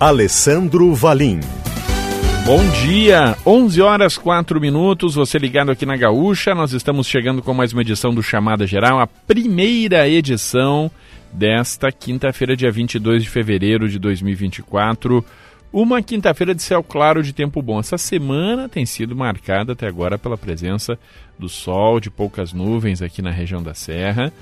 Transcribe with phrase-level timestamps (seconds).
[0.00, 1.40] Alessandro Valim.
[2.46, 7.52] Bom dia, 11 horas 4 minutos, você ligado aqui na Gaúcha, nós estamos chegando com
[7.52, 10.88] mais uma edição do Chamada Geral, a primeira edição
[11.32, 15.24] desta quinta-feira, dia 22 de fevereiro de 2024.
[15.72, 17.80] Uma quinta-feira de céu claro de tempo bom.
[17.80, 20.96] Essa semana tem sido marcada até agora pela presença
[21.36, 24.32] do sol, de poucas nuvens aqui na região da Serra.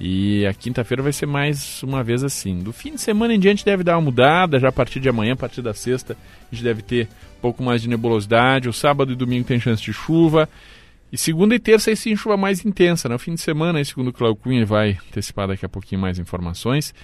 [0.00, 2.58] E a quinta-feira vai ser mais uma vez assim.
[2.60, 5.32] Do fim de semana em diante deve dar uma mudada, já a partir de amanhã,
[5.32, 6.16] a partir da sexta,
[6.50, 8.68] a gente deve ter um pouco mais de nebulosidade.
[8.68, 10.48] O sábado e domingo tem chance de chuva.
[11.10, 13.08] E segunda e terça aí sim chuva mais intensa.
[13.08, 13.18] No né?
[13.18, 16.94] fim de semana, aí, segundo o Cláudio Cunha, vai antecipar daqui a pouquinho mais informações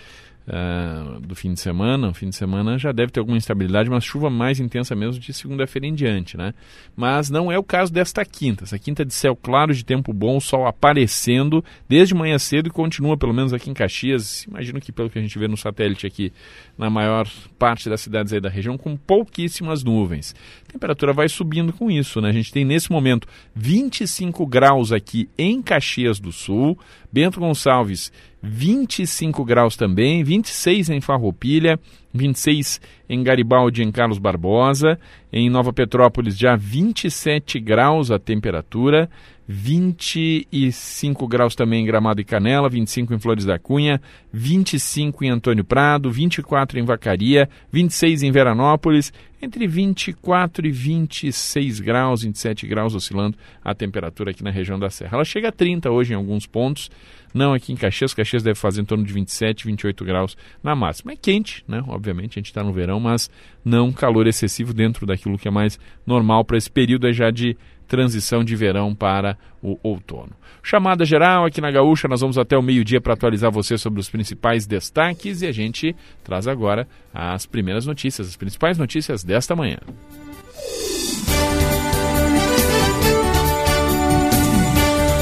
[0.48, 2.08] uh, do fim de semana.
[2.08, 5.32] O fim de semana já deve ter alguma instabilidade, mas chuva mais intensa mesmo de
[5.32, 6.52] segunda-feira em diante, né?
[6.96, 8.64] Mas não é o caso desta quinta.
[8.64, 12.70] Essa quinta é de céu claro, de tempo bom, sol aparecendo desde manhã cedo e
[12.70, 14.44] continua, pelo menos aqui em Caxias.
[14.44, 16.32] Imagino que pelo que a gente vê no satélite aqui,
[16.76, 20.34] na maior parte das cidades aí da região, com pouquíssimas nuvens.
[20.68, 22.28] A temperatura vai subindo com isso, né?
[22.28, 26.78] A gente tem nesse momento 25 graus aqui em Caxias do Sul,
[27.12, 28.12] Bento Gonçalves
[28.44, 31.80] 25 graus também, 26 em Farroupilha,
[32.12, 34.98] 26 em Garibaldi em Carlos Barbosa,
[35.32, 39.08] em Nova Petrópolis já 27 graus a temperatura,
[39.46, 44.00] 25 graus também em Gramado e Canela, 25 em Flores da Cunha,
[44.32, 52.22] 25 em Antônio Prado, 24 em Vacaria, 26 em Veranópolis, entre 24 e 26 graus,
[52.22, 55.16] 27 graus oscilando a temperatura aqui na região da Serra.
[55.16, 56.90] Ela chega a 30 hoje em alguns pontos,
[57.34, 58.14] não aqui em Caxias.
[58.14, 61.12] Caxias deve fazer em torno de 27, 28 graus na máxima.
[61.12, 61.84] É quente, né?
[61.88, 63.28] Obviamente, a gente está no verão, mas
[63.62, 68.44] não calor excessivo dentro daquilo que é mais normal para esse período já de transição
[68.44, 70.32] de verão para o outono.
[70.62, 74.08] Chamada geral aqui na Gaúcha, nós vamos até o meio-dia para atualizar você sobre os
[74.08, 79.78] principais destaques e a gente traz agora as primeiras notícias, as principais notícias desta manhã.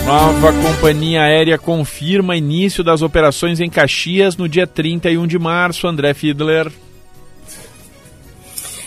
[0.07, 5.87] Nova companhia aérea confirma início das operações em Caxias no dia 31 de março.
[5.87, 6.71] André Fiedler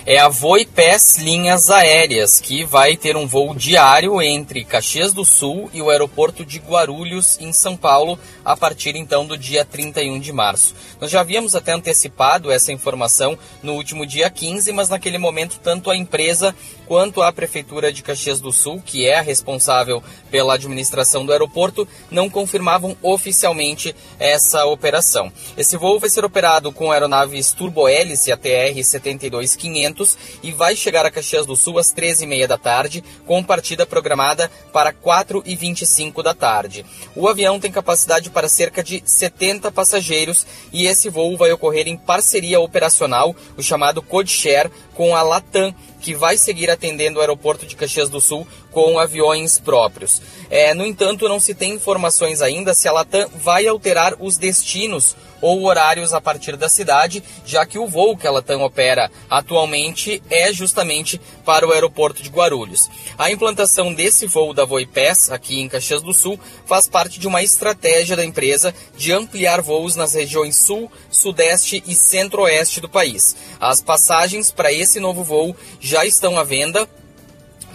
[0.08, 5.68] é a Voipes Linhas Aéreas, que vai ter um voo diário entre Caxias do Sul
[5.74, 10.32] e o aeroporto de Guarulhos, em São Paulo, a partir então do dia 31 de
[10.32, 10.76] março.
[11.02, 15.90] Nós já havíamos até antecipado essa informação no último dia 15, mas naquele momento tanto
[15.90, 16.56] a empresa
[16.86, 21.88] quanto a Prefeitura de Caxias do Sul, que é a responsável pela administração do aeroporto,
[22.12, 25.34] não confirmavam oficialmente essa operação.
[25.58, 29.95] Esse voo vai ser operado com aeronaves turbohélice ATR 72500
[30.44, 34.92] e vai chegar a Caxias do Sul às 13h30 da tarde, com partida programada para
[34.92, 36.86] 4h25 da tarde.
[37.16, 41.98] O avião tem capacidade para cerca de 70 passageiros e esse voo vai ocorrer em
[41.98, 47.66] parceria operacional, o chamado Code Share, com a Latam, que vai seguir atendendo o aeroporto
[47.66, 50.22] de Caxias do Sul com aviões próprios.
[50.50, 55.16] É, no entanto, não se tem informações ainda se a Latam vai alterar os destinos
[55.42, 60.22] ou horários a partir da cidade, já que o voo que a Latam opera atualmente
[60.30, 62.90] é justamente para o aeroporto de Guarulhos.
[63.18, 67.44] A implantação desse voo da Voipes aqui em Caxias do Sul faz parte de uma
[67.44, 73.36] estratégia da empresa de ampliar voos nas regiões sul, sudeste e centro-oeste do país.
[73.60, 76.88] As passagens para esse novo voo já estão à venda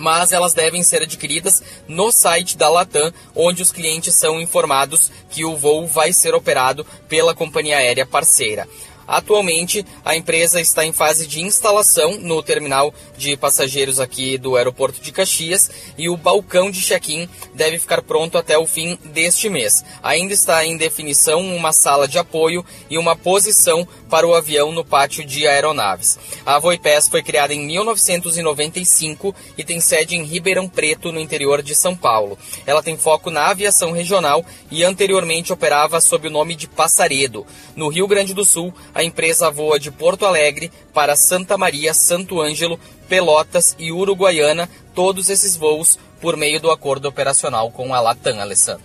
[0.01, 5.45] mas elas devem ser adquiridas no site da Latam, onde os clientes são informados que
[5.45, 8.67] o voo vai ser operado pela companhia aérea parceira.
[9.11, 15.01] Atualmente, a empresa está em fase de instalação no terminal de passageiros aqui do aeroporto
[15.01, 15.69] de Caxias
[15.99, 19.85] e o balcão de check-in deve ficar pronto até o fim deste mês.
[20.01, 24.85] Ainda está em definição uma sala de apoio e uma posição para o avião no
[24.85, 26.17] pátio de aeronaves.
[26.47, 31.75] A Voipes foi criada em 1995 e tem sede em Ribeirão Preto, no interior de
[31.75, 32.39] São Paulo.
[32.65, 37.45] Ela tem foco na aviação regional e anteriormente operava sob o nome de Passaredo.
[37.75, 41.95] No Rio Grande do Sul, a a empresa voa de Porto Alegre para Santa Maria,
[41.95, 48.01] Santo Ângelo, Pelotas e Uruguaiana, todos esses voos por meio do acordo operacional com a
[48.01, 48.85] Latam, Alessandro.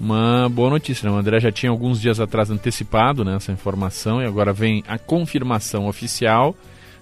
[0.00, 1.14] Uma boa notícia, né?
[1.14, 4.98] O André já tinha alguns dias atrás antecipado né, essa informação e agora vem a
[4.98, 6.54] confirmação oficial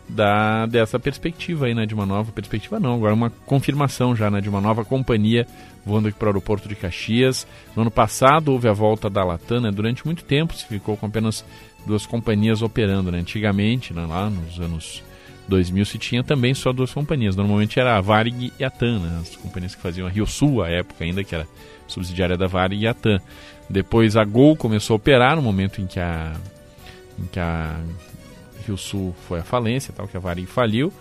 [0.09, 4.41] da, dessa perspectiva aí, né, de uma nova perspectiva não, agora uma confirmação já, né,
[4.41, 5.47] de uma nova companhia
[5.85, 7.47] voando aqui para o aeroporto de Caxias.
[7.75, 11.07] No ano passado houve a volta da Latam, né, durante muito tempo se ficou com
[11.07, 11.45] apenas
[11.87, 15.03] duas companhias operando, né, antigamente, né, lá nos anos
[15.49, 19.19] 2000 se tinha também só duas companhias, normalmente era a Varig e a TAM, né,
[19.21, 21.47] as companhias que faziam a Rio Sul, à época ainda, que era
[21.87, 23.21] subsidiária da Varig e a TAM.
[23.69, 26.35] Depois a Gol começou a operar no momento em que a,
[27.19, 27.81] em que a
[28.67, 30.93] Rio Sul foi à falência, tal, que a Varig faliu.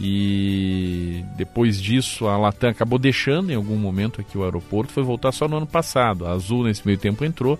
[0.00, 5.32] E depois disso a Latam acabou deixando em algum momento aqui o aeroporto, foi voltar
[5.32, 6.26] só no ano passado.
[6.26, 7.58] A Azul nesse meio tempo entrou.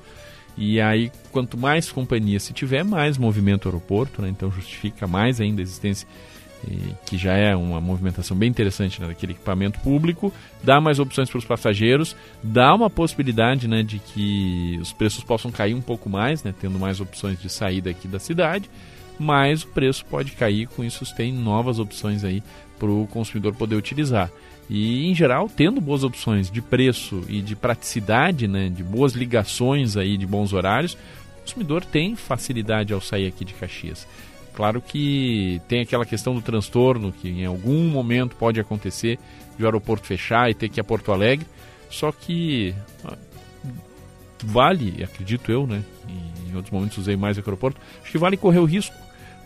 [0.56, 4.28] E aí, quanto mais companhias se tiver, mais movimento aeroporto, né?
[4.28, 6.06] então justifica mais ainda a existência,
[7.06, 10.32] que já é uma movimentação bem interessante né, daquele equipamento público,
[10.62, 15.50] dá mais opções para os passageiros, dá uma possibilidade né, de que os preços possam
[15.50, 18.70] cair um pouco mais, né, tendo mais opções de saída aqui da cidade
[19.18, 22.42] mas o preço pode cair, com isso tem novas opções aí
[22.78, 24.30] para o consumidor poder utilizar.
[24.74, 29.98] E em geral, tendo boas opções de preço e de praticidade, né, de boas ligações
[29.98, 34.08] aí, de bons horários, o consumidor tem facilidade ao sair aqui de Caxias.
[34.54, 39.18] Claro que tem aquela questão do transtorno que em algum momento pode acontecer
[39.58, 41.46] de o aeroporto fechar e ter que ir a Porto Alegre,
[41.90, 42.74] só que
[43.04, 43.18] ah,
[44.42, 45.84] vale, acredito eu, né,
[46.48, 48.96] em outros momentos usei mais o aeroporto, acho que vale correr o risco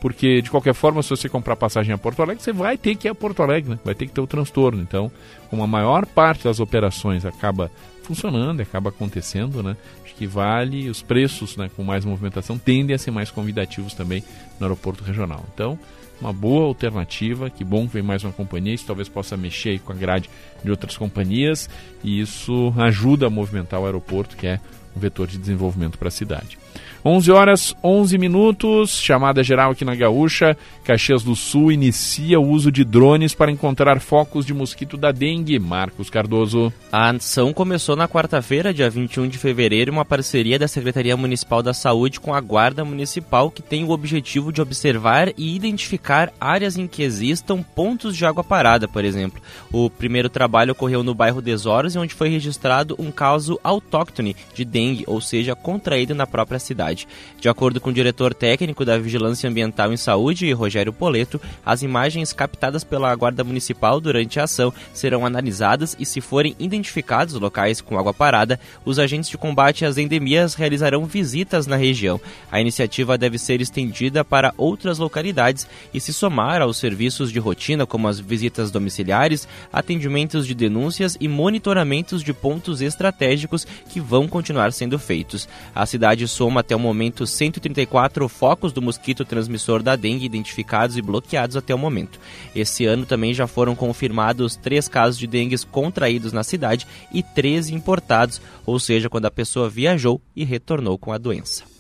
[0.06, 3.08] porque de qualquer forma, se você comprar passagem a Porto Alegre, você vai ter que
[3.08, 3.78] ir a Porto Alegre, né?
[3.84, 4.80] vai ter que ter o transtorno.
[4.80, 5.10] Então,
[5.50, 7.72] como a maior parte das operações acaba
[8.04, 9.76] funcionando, acaba acontecendo, né?
[10.04, 14.22] Acho que vale, os preços né, com mais movimentação tendem a ser mais convidativos também
[14.60, 15.44] no aeroporto regional.
[15.52, 15.76] Então,
[16.20, 19.90] uma boa alternativa, que bom que vem mais uma companhia, isso talvez possa mexer com
[19.90, 20.30] a grade
[20.62, 21.68] de outras companhias
[22.04, 24.60] e isso ajuda a movimentar o aeroporto, que é
[24.96, 26.56] um vetor de desenvolvimento para a cidade.
[27.04, 30.56] 11 horas 11 minutos, chamada geral aqui na Gaúcha.
[30.84, 35.58] Caxias do Sul inicia o uso de drones para encontrar focos de mosquito da dengue.
[35.58, 36.72] Marcos Cardoso.
[36.90, 41.74] A ação começou na quarta-feira, dia 21 de fevereiro, uma parceria da Secretaria Municipal da
[41.74, 46.86] Saúde com a Guarda Municipal, que tem o objetivo de observar e identificar áreas em
[46.86, 49.40] que existam pontos de água parada, por exemplo.
[49.72, 55.04] O primeiro trabalho ocorreu no bairro Desoros, onde foi registrado um caso autóctone de dengue,
[55.06, 57.08] ou seja, contraído na própria cidade.
[57.40, 62.32] De acordo com o diretor técnico da Vigilância Ambiental em Saúde, Rogério Poleto, as imagens
[62.32, 67.98] captadas pela Guarda Municipal durante a ação serão analisadas e, se forem identificados locais com
[67.98, 72.20] água parada, os agentes de combate às endemias realizarão visitas na região.
[72.50, 77.86] A iniciativa deve ser estendida para outras localidades e se somar aos serviços de rotina,
[77.86, 84.72] como as visitas domiciliares, atendimentos de denúncias e monitoramentos de pontos estratégicos que vão continuar
[84.72, 85.48] sendo feitos.
[85.74, 91.02] A cidade soma até o momento 134 focos do mosquito transmissor da dengue identificados e
[91.02, 92.18] bloqueados até o momento.
[92.54, 97.74] Esse ano também já foram confirmados três casos de dengue contraídos na cidade e 13
[97.74, 101.75] importados, ou seja, quando a pessoa viajou e retornou com a doença.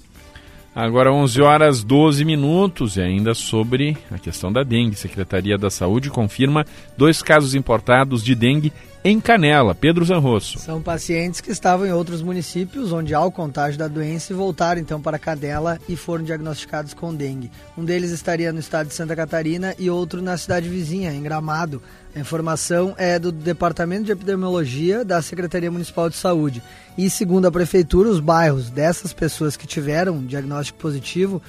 [0.76, 4.94] Agora 11 horas 12 minutos e ainda sobre a questão da dengue.
[4.94, 6.66] Secretaria da Saúde confirma
[6.98, 8.70] dois casos importados de dengue
[9.02, 9.74] em Canela.
[9.74, 10.58] Pedro Zanrosso.
[10.58, 14.78] São pacientes que estavam em outros municípios onde há o contágio da doença e voltaram
[14.78, 17.50] então para Canela e foram diagnosticados com dengue.
[17.74, 21.80] Um deles estaria no estado de Santa Catarina e outro na cidade vizinha, em Gramado.
[22.14, 26.62] A informação é do Departamento de Epidemiologia da Secretaria Municipal de Saúde.
[26.96, 31.42] E segundo a prefeitura, os bairros dessas pessoas que tiveram diagnóstico positivo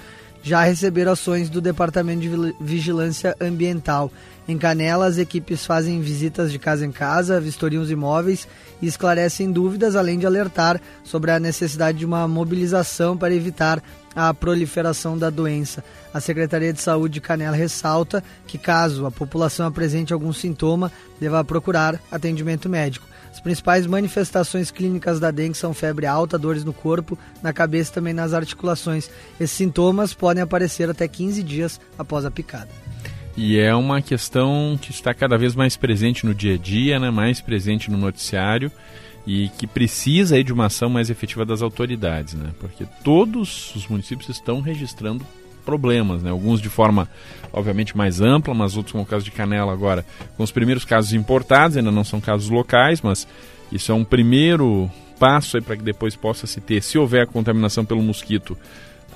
[0.44, 4.12] já receberam ações do Departamento de Vigilância Ambiental.
[4.48, 8.48] Em Canela, as equipes fazem visitas de casa em casa, vistoriam os imóveis
[8.82, 13.84] e esclarecem dúvidas, além de alertar sobre a necessidade de uma mobilização para evitar
[14.16, 15.84] a proliferação da doença.
[16.14, 21.44] A Secretaria de Saúde de Canela ressalta que, caso a população apresente algum sintoma, deva
[21.44, 23.06] procurar atendimento médico.
[23.38, 27.94] As principais manifestações clínicas da dengue são febre alta, dores no corpo, na cabeça e
[27.94, 29.12] também nas articulações.
[29.40, 32.70] Esses sintomas podem aparecer até 15 dias após a picada.
[33.38, 37.12] E é uma questão que está cada vez mais presente no dia a dia, né?
[37.12, 38.72] mais presente no noticiário
[39.28, 42.50] e que precisa aí de uma ação mais efetiva das autoridades, né?
[42.60, 45.24] porque todos os municípios estão registrando
[45.68, 46.32] problemas, né?
[46.32, 47.10] alguns de forma
[47.52, 50.06] obviamente mais ampla, mas outros como o caso de Canela agora,
[50.38, 53.28] com os primeiros casos importados, ainda não são casos locais, mas
[53.70, 58.02] isso é um primeiro passo para que depois possa se ter, se houver contaminação pelo
[58.02, 58.58] mosquito,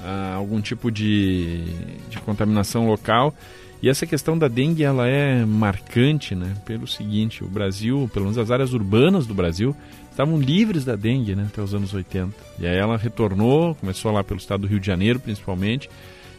[0.03, 1.63] a algum tipo de,
[2.09, 3.33] de contaminação local.
[3.81, 6.53] E essa questão da dengue ela é marcante, né?
[6.65, 9.75] Pelo seguinte, o Brasil, pelo menos as áreas urbanas do Brasil,
[10.11, 11.47] estavam livres da dengue, né?
[11.51, 12.31] Até os anos 80.
[12.59, 15.89] E aí ela retornou, começou lá pelo estado do Rio de Janeiro, principalmente.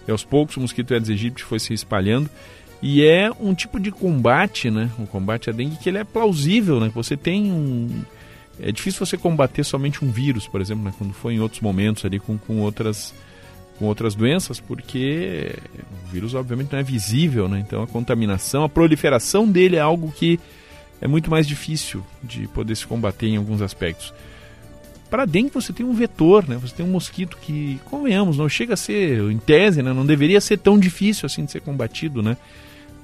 [0.07, 2.29] E aos poucos o mosquito Aedes aegypti foi se espalhando.
[2.83, 4.91] E é um tipo de combate, né?
[4.99, 6.91] O combate à dengue que ele é plausível, né?
[6.95, 8.03] Você tem um...
[8.61, 10.93] É difícil você combater somente um vírus, por exemplo, né?
[10.99, 13.15] quando foi em outros momentos ali com, com outras
[13.79, 15.57] com outras doenças, porque
[16.05, 17.59] o vírus obviamente não é visível, né?
[17.59, 20.39] Então a contaminação, a proliferação dele é algo que
[21.01, 24.15] é muito mais difícil de poder se combater em alguns aspectos.
[25.13, 26.57] Para dengue você tem um vetor, né?
[26.57, 29.93] Você tem um mosquito que, convenhamos, não chega a ser, em tese, né?
[29.93, 32.35] não deveria ser tão difícil assim de ser combatido, né?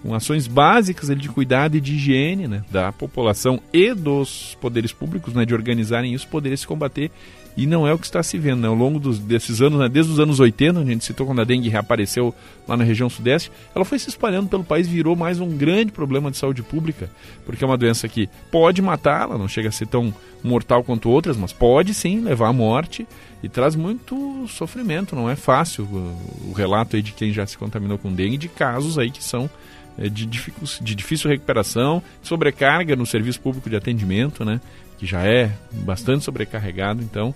[0.03, 2.65] Com ações básicas de cuidado e de higiene né?
[2.71, 5.45] da população e dos poderes públicos, né?
[5.45, 7.11] de organizarem isso, poderia se combater
[7.59, 8.61] e não é o que está se vendo.
[8.61, 8.69] Né?
[8.69, 9.89] Ao longo dos, desses anos, né?
[9.89, 12.33] desde os anos 80, a gente citou quando a dengue reapareceu
[12.69, 16.31] lá na região sudeste, ela foi se espalhando pelo país, virou mais um grande problema
[16.31, 17.11] de saúde pública,
[17.45, 21.37] porque é uma doença que pode matá-la, não chega a ser tão mortal quanto outras,
[21.37, 23.05] mas pode sim levar à morte
[23.43, 25.17] e traz muito sofrimento.
[25.17, 28.49] Não é fácil o, o relato aí de quem já se contaminou com dengue, de
[28.49, 29.51] casos aí que são
[29.99, 34.61] é, de, de difícil recuperação, sobrecarga no serviço público de atendimento, né?
[34.99, 37.35] Que já é bastante sobrecarregado, então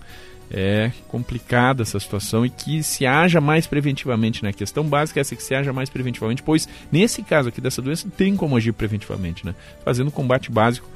[0.50, 4.42] é complicada essa situação e que se haja mais preventivamente.
[4.42, 4.50] Né?
[4.50, 7.80] A questão básica é essa que se haja mais preventivamente, pois nesse caso aqui dessa
[7.80, 9.54] doença tem como agir preventivamente, né?
[9.84, 10.86] fazendo combate básico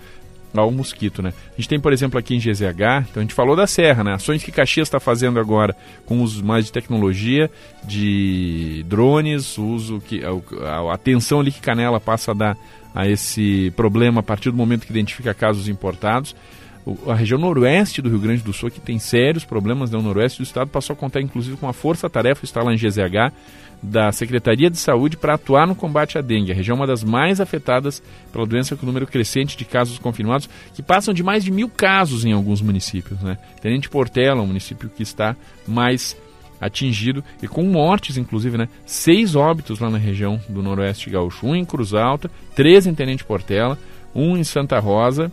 [0.55, 1.33] ao mosquito, né?
[1.53, 4.15] A gente tem, por exemplo, aqui em GZH, então a gente falou da Serra, né?
[4.15, 7.51] Ações que Caxias está fazendo agora com os mais de tecnologia,
[7.85, 12.57] de drones, uso que a, a atenção ali que Canela passa a dar
[12.97, 16.35] a esse problema a partir do momento que identifica casos importados
[17.09, 20.45] a região noroeste do Rio Grande do Sul, que tem sérios problemas no noroeste do
[20.45, 23.33] estado, passou a contar inclusive com a força-tarefa, está lá em GZH,
[23.83, 26.53] da Secretaria de Saúde para atuar no combate à dengue.
[26.53, 30.49] A região é uma das mais afetadas pela doença com número crescente de casos confirmados,
[30.75, 33.21] que passam de mais de mil casos em alguns municípios.
[33.21, 33.37] Né?
[33.61, 35.37] Tenente Portela, um município que está
[35.67, 36.17] mais
[36.61, 38.69] atingido e com mortes, inclusive, né?
[38.85, 43.25] Seis óbitos lá na região do Noroeste Gaúcho, um em Cruz Alta, três em Tenente
[43.25, 43.79] Portela,
[44.15, 45.31] um em Santa Rosa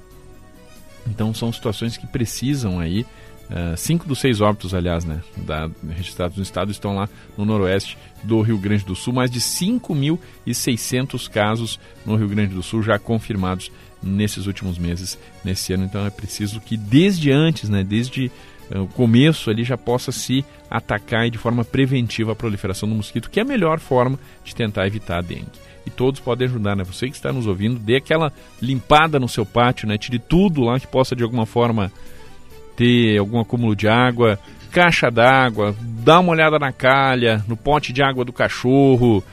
[1.07, 3.05] então são situações que precisam aí.
[3.43, 7.97] Uh, cinco dos seis óbitos, aliás, né, da, registrados no estado estão lá no noroeste
[8.23, 9.13] do Rio Grande do Sul.
[9.13, 15.73] Mais de 5.600 casos no Rio Grande do Sul já confirmados nesses últimos meses, nesse
[15.73, 15.83] ano.
[15.83, 18.31] Então é preciso que desde antes, né, desde
[18.71, 23.39] o começo ali já possa se atacar de forma preventiva a proliferação do mosquito, que
[23.39, 26.83] é a melhor forma de tentar evitar a dengue e todos podem ajudar, né?
[26.83, 29.97] Você que está nos ouvindo, dê aquela limpada no seu pátio, né?
[29.97, 31.91] Tire tudo lá que possa de alguma forma
[32.75, 34.39] ter algum acúmulo de água,
[34.71, 39.23] caixa d'água, dá uma olhada na calha, no pote de água do cachorro,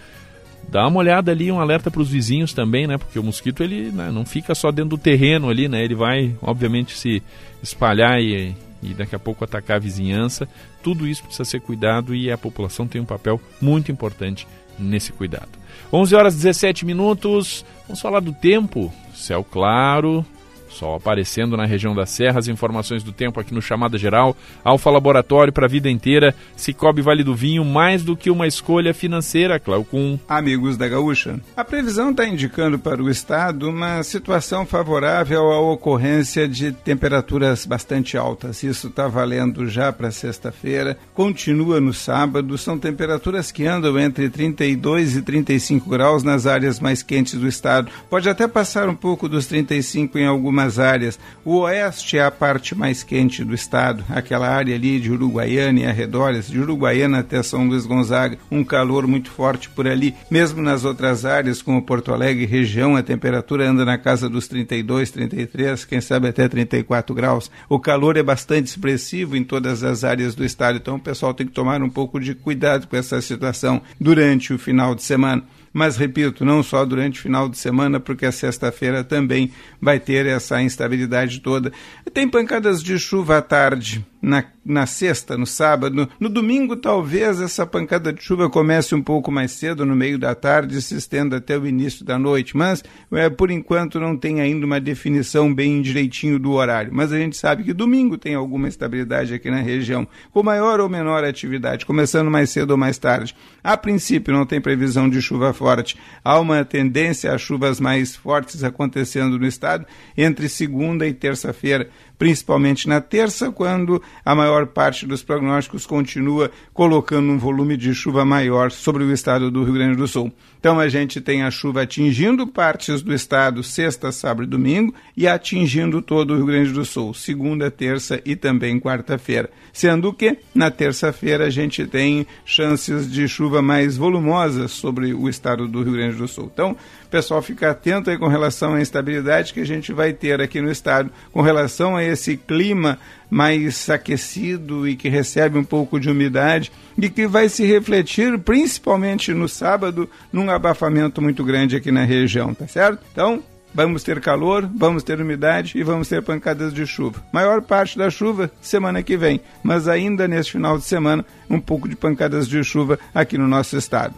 [0.69, 2.99] dá uma olhada ali, um alerta para os vizinhos também, né?
[2.99, 5.83] Porque o mosquito ele né, não fica só dentro do terreno ali, né?
[5.83, 7.23] Ele vai, obviamente, se
[7.63, 10.49] espalhar e, e daqui a pouco atacar a vizinhança.
[10.83, 14.47] Tudo isso precisa ser cuidado e a população tem um papel muito importante
[14.79, 15.51] nesse cuidado.
[15.93, 17.65] 11 horas 17 minutos.
[17.87, 18.93] Vamos falar do tempo.
[19.15, 20.25] Céu claro,
[20.71, 24.91] Sol aparecendo na região da Serra, as informações do tempo aqui no Chamada Geral, Alfa
[24.91, 29.59] Laboratório para a vida inteira, Cicobi Vale do Vinho, mais do que uma escolha financeira,
[29.59, 30.19] Claucum.
[30.29, 36.49] Amigos da Gaúcha, a previsão está indicando para o estado uma situação favorável à ocorrência
[36.49, 38.63] de temperaturas bastante altas.
[38.63, 45.17] Isso está valendo já para sexta-feira, continua no sábado, são temperaturas que andam entre 32
[45.17, 47.91] e 35 graus nas áreas mais quentes do estado.
[48.09, 51.19] Pode até passar um pouco dos 35 em algumas algumas áreas.
[51.45, 55.87] O oeste é a parte mais quente do estado, aquela área ali de Uruguaiana e
[55.87, 60.15] arredores, de Uruguaiana até São Luís Gonzaga, um calor muito forte por ali.
[60.31, 65.11] Mesmo nas outras áreas, como Porto Alegre região, a temperatura anda na casa dos 32,
[65.11, 67.51] 33, quem sabe até 34 graus.
[67.69, 71.47] O calor é bastante expressivo em todas as áreas do estado, então o pessoal tem
[71.47, 75.97] que tomar um pouco de cuidado com essa situação durante o final de semana mas
[75.97, 80.61] repito, não só durante o final de semana, porque a sexta-feira também vai ter essa
[80.61, 81.73] instabilidade toda.
[82.13, 86.09] Tem pancadas de chuva à tarde, na, na sexta, no sábado.
[86.19, 90.35] No domingo, talvez essa pancada de chuva comece um pouco mais cedo, no meio da
[90.35, 92.57] tarde, e se estenda até o início da noite.
[92.57, 96.91] Mas, é, por enquanto, não tem ainda uma definição bem direitinho do horário.
[96.93, 100.89] Mas a gente sabe que domingo tem alguma estabilidade aqui na região, com maior ou
[100.89, 103.35] menor atividade, começando mais cedo ou mais tarde.
[103.63, 105.97] A princípio, não tem previsão de chuva forte.
[106.25, 109.85] Há uma tendência a chuvas mais fortes acontecendo no estado
[110.17, 111.89] entre segunda e terça-feira
[112.21, 117.95] principalmente na terça, quando a maior maior parte dos prognósticos continua colocando um volume de
[117.95, 120.33] chuva maior sobre o estado do Rio Grande do Sul.
[120.59, 125.27] Então a gente tem a chuva atingindo partes do estado sexta, sábado e domingo e
[125.27, 129.49] atingindo todo o Rio Grande do Sul, segunda, terça e também quarta-feira.
[129.73, 135.67] Sendo que na terça-feira a gente tem chances de chuva mais volumosas sobre o estado
[135.67, 136.51] do Rio Grande do Sul.
[136.53, 136.77] Então,
[137.11, 140.71] pessoal fica atento aí com relação à instabilidade que a gente vai ter aqui no
[140.71, 142.99] estado, com relação a esse clima
[143.31, 149.33] mais aquecido e que recebe um pouco de umidade e que vai se refletir principalmente
[149.33, 153.03] no sábado num abafamento muito grande aqui na região, tá certo?
[153.13, 157.23] Então, vamos ter calor, vamos ter umidade e vamos ter pancadas de chuva.
[157.33, 161.89] Maior parte da chuva semana que vem, mas ainda neste final de semana um pouco
[161.89, 164.15] de pancadas de chuva aqui no nosso estado.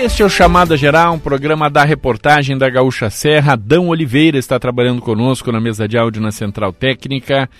[0.00, 3.54] Este é o Chamada Geral, um programa da reportagem da Gaúcha Serra.
[3.54, 7.50] Adão Oliveira está trabalhando conosco na mesa de áudio na Central Técnica.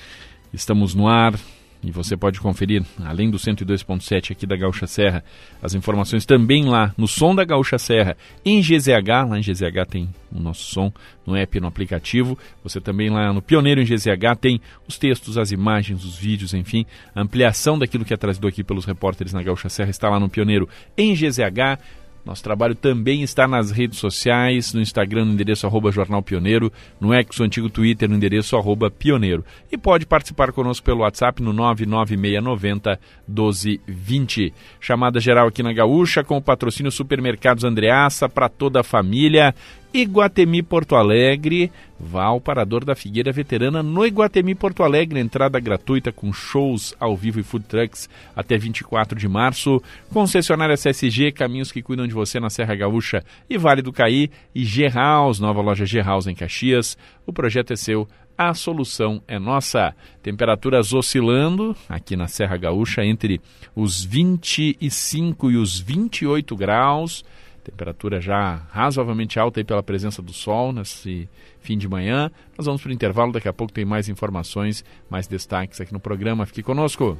[0.54, 1.34] Estamos no ar
[1.82, 5.24] e você pode conferir, além do 102.7 aqui da Gaúcha Serra,
[5.60, 9.28] as informações também lá no Som da Gaúcha Serra, em GZH.
[9.28, 10.92] Lá em GZH tem o nosso som
[11.26, 12.38] no app, no aplicativo.
[12.62, 16.86] Você também lá no Pioneiro em GZH tem os textos, as imagens, os vídeos, enfim,
[17.12, 20.28] a ampliação daquilo que é trazido aqui pelos repórteres na Gaúcha Serra está lá no
[20.28, 21.82] Pioneiro em GZH.
[22.28, 26.70] Nosso trabalho também está nas redes sociais, no Instagram no endereço arroba Jornal Pioneiro,
[27.00, 29.42] no ex, antigo Twitter no endereço arroba Pioneiro.
[29.72, 34.52] E pode participar conosco pelo WhatsApp no 99690 1220.
[34.78, 39.54] Chamada geral aqui na Gaúcha com o patrocínio Supermercados Andreaça para toda a família.
[40.00, 46.12] Iguatemi Porto Alegre, vá ao Parador da Figueira Veterana no Iguatemi Porto Alegre, entrada gratuita
[46.12, 49.82] com shows ao vivo e food trucks até 24 de março.
[50.12, 54.30] Concessionária CSG, caminhos que cuidam de você na Serra Gaúcha e Vale do Caí.
[54.54, 56.96] E G-House, nova loja G-House em Caxias.
[57.26, 59.96] O projeto é seu, a solução é nossa.
[60.22, 63.40] Temperaturas oscilando aqui na Serra Gaúcha entre
[63.74, 67.24] os 25 e os 28 graus.
[67.68, 71.28] Temperatura já razoavelmente alta aí pela presença do sol nesse
[71.60, 72.30] fim de manhã.
[72.56, 76.00] Nós vamos para o intervalo, daqui a pouco tem mais informações, mais destaques aqui no
[76.00, 76.46] programa.
[76.46, 77.18] Fique conosco.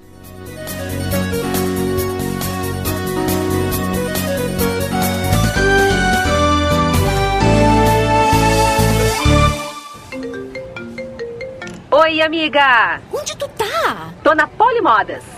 [11.91, 13.03] Oi, amiga!
[13.13, 14.15] Onde tu tá?
[14.25, 15.38] Tô na Polimodas.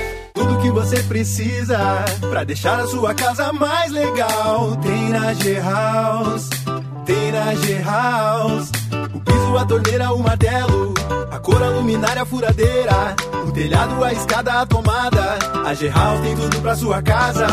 [0.33, 1.77] Tudo que você precisa
[2.29, 6.49] para deixar a sua casa mais legal tem na G-House.
[7.05, 8.71] Tem na G-House.
[9.13, 10.93] O piso, a torneira, o martelo,
[11.31, 13.15] a cor, a luminária, a furadeira,
[13.47, 15.37] o telhado, a escada, a tomada.
[15.65, 17.47] A G-House tem tudo pra sua casa.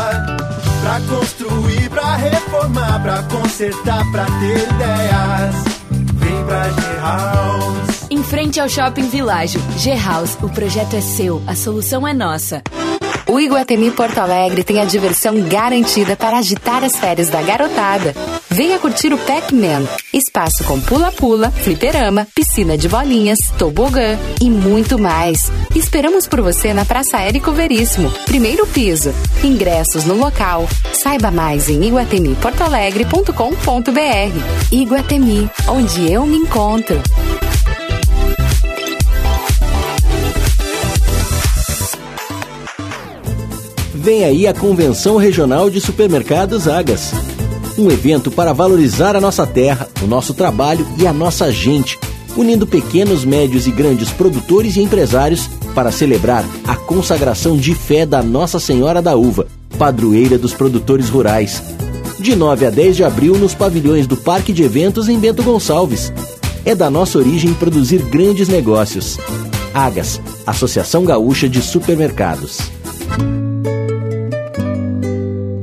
[0.81, 5.68] Pra construir, pra reformar, pra consertar, pra ter ideias.
[6.49, 8.07] Pra G-House.
[8.09, 12.63] Em frente ao Shopping Világio, G-House, o projeto é seu, a solução é nossa.
[13.27, 18.15] O Iguatemi Porto Alegre tem a diversão garantida para agitar as férias da garotada.
[18.59, 25.49] Venha curtir o Pac-Man, espaço com pula-pula, fliperama, piscina de bolinhas, tobogã e muito mais.
[25.73, 29.13] Esperamos por você na Praça Érico Veríssimo, primeiro piso.
[29.41, 30.67] Ingressos no local.
[30.91, 34.73] Saiba mais em iguatemiportoalegre.com.br.
[34.73, 37.01] Iguatemi, onde eu me encontro.
[43.95, 47.13] Vem aí a Convenção Regional de Supermercados Agas.
[47.79, 51.97] Um evento para valorizar a nossa terra, o nosso trabalho e a nossa gente,
[52.35, 58.21] unindo pequenos, médios e grandes produtores e empresários para celebrar a consagração de fé da
[58.21, 61.63] Nossa Senhora da Uva, padroeira dos produtores rurais.
[62.19, 66.11] De 9 a 10 de abril nos pavilhões do Parque de Eventos em Bento Gonçalves.
[66.65, 69.17] É da nossa origem produzir grandes negócios.
[69.73, 72.59] Agas, Associação Gaúcha de Supermercados.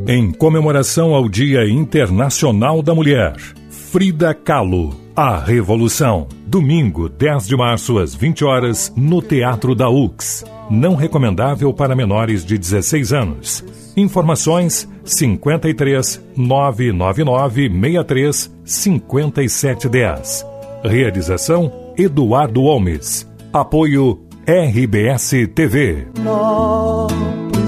[0.08, 3.34] Em comemoração ao Dia Internacional da Mulher,
[3.68, 6.28] Frida Kahlo, A Revolução.
[6.46, 10.44] Domingo, 10 de março, às 20 horas, no Teatro da UX.
[10.70, 13.64] Não recomendável para menores de 16 anos.
[13.96, 20.46] Informações 53 999 63 5710.
[20.84, 23.28] Realização Eduardo Holmes.
[23.52, 26.06] Apoio RBS TV.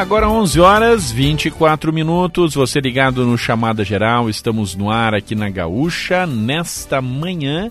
[0.00, 5.50] Agora 11 horas 24 minutos, você ligado no Chamada Geral, estamos no ar aqui na
[5.50, 7.70] Gaúcha, nesta manhã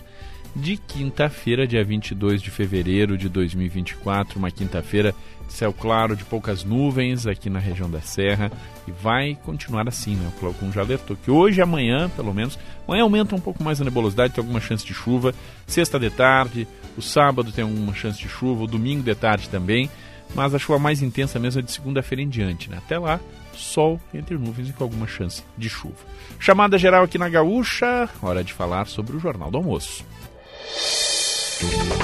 [0.54, 5.12] de quinta-feira, dia 22 de fevereiro de 2024, uma quinta-feira
[5.50, 8.50] céu claro, de poucas nuvens aqui na região da Serra,
[8.86, 10.28] e vai continuar assim, né?
[10.28, 13.80] O Cláudio já alertou que hoje e amanhã, pelo menos, amanhã aumenta um pouco mais
[13.80, 15.34] a nebulosidade, tem alguma chance de chuva,
[15.66, 19.90] sexta de tarde, o sábado tem alguma chance de chuva, o domingo de tarde também,
[20.34, 22.70] mas a chuva mais intensa mesmo é de segunda-feira em diante.
[22.70, 22.78] Né?
[22.78, 23.18] Até lá,
[23.54, 25.96] sol entre nuvens e com alguma chance de chuva.
[26.38, 30.04] Chamada geral aqui na Gaúcha, hora de falar sobre o Jornal do Almoço.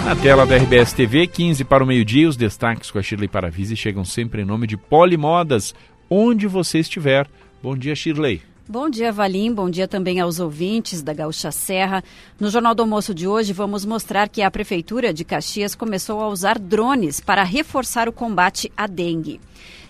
[0.04, 3.74] Na tela da RBS TV, 15 para o meio-dia, os destaques com a Shirley Paravise
[3.74, 5.74] chegam sempre em nome de Polimodas,
[6.10, 7.26] onde você estiver.
[7.62, 8.42] Bom dia, Shirley.
[8.68, 9.54] Bom dia, Valim.
[9.54, 12.04] Bom dia também aos ouvintes da Gaúcha Serra.
[12.38, 16.28] No Jornal do Almoço de hoje, vamos mostrar que a Prefeitura de Caxias começou a
[16.28, 19.40] usar drones para reforçar o combate à dengue.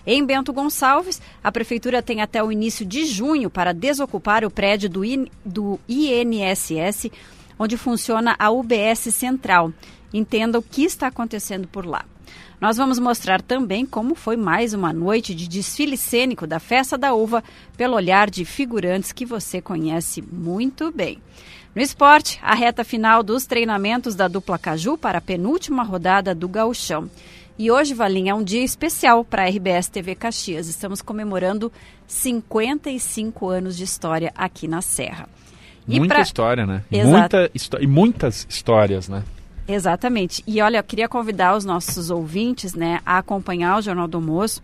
[0.05, 4.89] Em Bento Gonçalves, a Prefeitura tem até o início de junho para desocupar o prédio
[4.89, 7.11] do, IN, do INSS,
[7.59, 9.71] onde funciona a UBS Central.
[10.13, 12.05] Entenda o que está acontecendo por lá.
[12.59, 17.13] Nós vamos mostrar também como foi mais uma noite de desfile cênico da Festa da
[17.13, 17.43] Uva
[17.77, 21.21] pelo olhar de figurantes que você conhece muito bem.
[21.75, 26.47] No esporte, a reta final dos treinamentos da dupla Caju para a penúltima rodada do
[26.47, 27.07] Gauchão.
[27.59, 30.67] E hoje, Valinha, é um dia especial para a RBS TV Caxias.
[30.67, 31.71] Estamos comemorando
[32.07, 35.29] 55 anos de história aqui na Serra.
[35.87, 36.23] Muita pra...
[36.23, 36.83] história, né?
[36.91, 39.23] Muita e muitas histórias, né?
[39.67, 40.43] Exatamente.
[40.47, 44.61] E olha, eu queria convidar os nossos ouvintes, né, a acompanhar o Jornal do Almoço,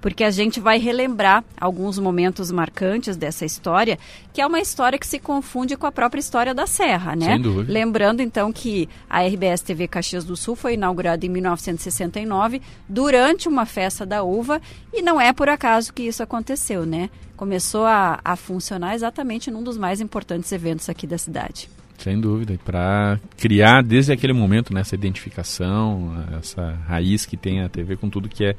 [0.00, 3.98] porque a gente vai relembrar alguns momentos marcantes dessa história,
[4.32, 7.26] que é uma história que se confunde com a própria história da Serra, né?
[7.26, 7.72] Sem dúvida.
[7.72, 13.66] Lembrando então que a RBS TV Caxias do Sul foi inaugurada em 1969 durante uma
[13.66, 14.60] festa da uva
[14.92, 17.10] e não é por acaso que isso aconteceu, né?
[17.36, 21.68] Começou a, a funcionar exatamente num dos mais importantes eventos aqui da cidade.
[21.98, 27.62] Sem dúvida, e para criar desde aquele momento né, essa identificação, essa raiz que tem
[27.62, 28.54] a TV com tudo que é,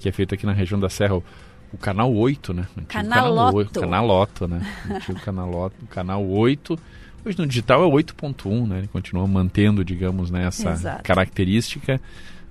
[0.00, 1.16] que é feito aqui na região da Serra.
[1.16, 1.24] O,
[1.72, 2.66] o canal 8, né?
[2.88, 3.80] Canaloto.
[3.80, 4.66] Canaloto, né?
[4.90, 6.78] Antigo canaloto, canal 8.
[7.24, 8.78] Hoje no digital é 8.1, né?
[8.78, 11.02] Ele continua mantendo, digamos, né, essa Exato.
[11.02, 12.00] característica.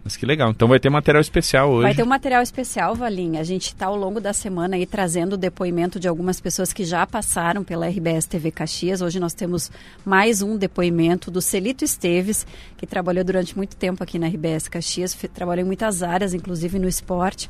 [0.07, 0.51] Mas que legal.
[0.51, 1.83] Então vai ter material especial hoje.
[1.83, 3.41] Vai ter um material especial, Valinha.
[3.41, 6.85] A gente está ao longo da semana aí trazendo o depoimento de algumas pessoas que
[6.85, 9.01] já passaram pela RBS TV Caxias.
[9.01, 9.69] Hoje nós temos
[10.05, 15.13] mais um depoimento do Celito Esteves, que trabalhou durante muito tempo aqui na RBS Caxias,
[15.33, 17.49] trabalhou em muitas áreas, inclusive no esporte.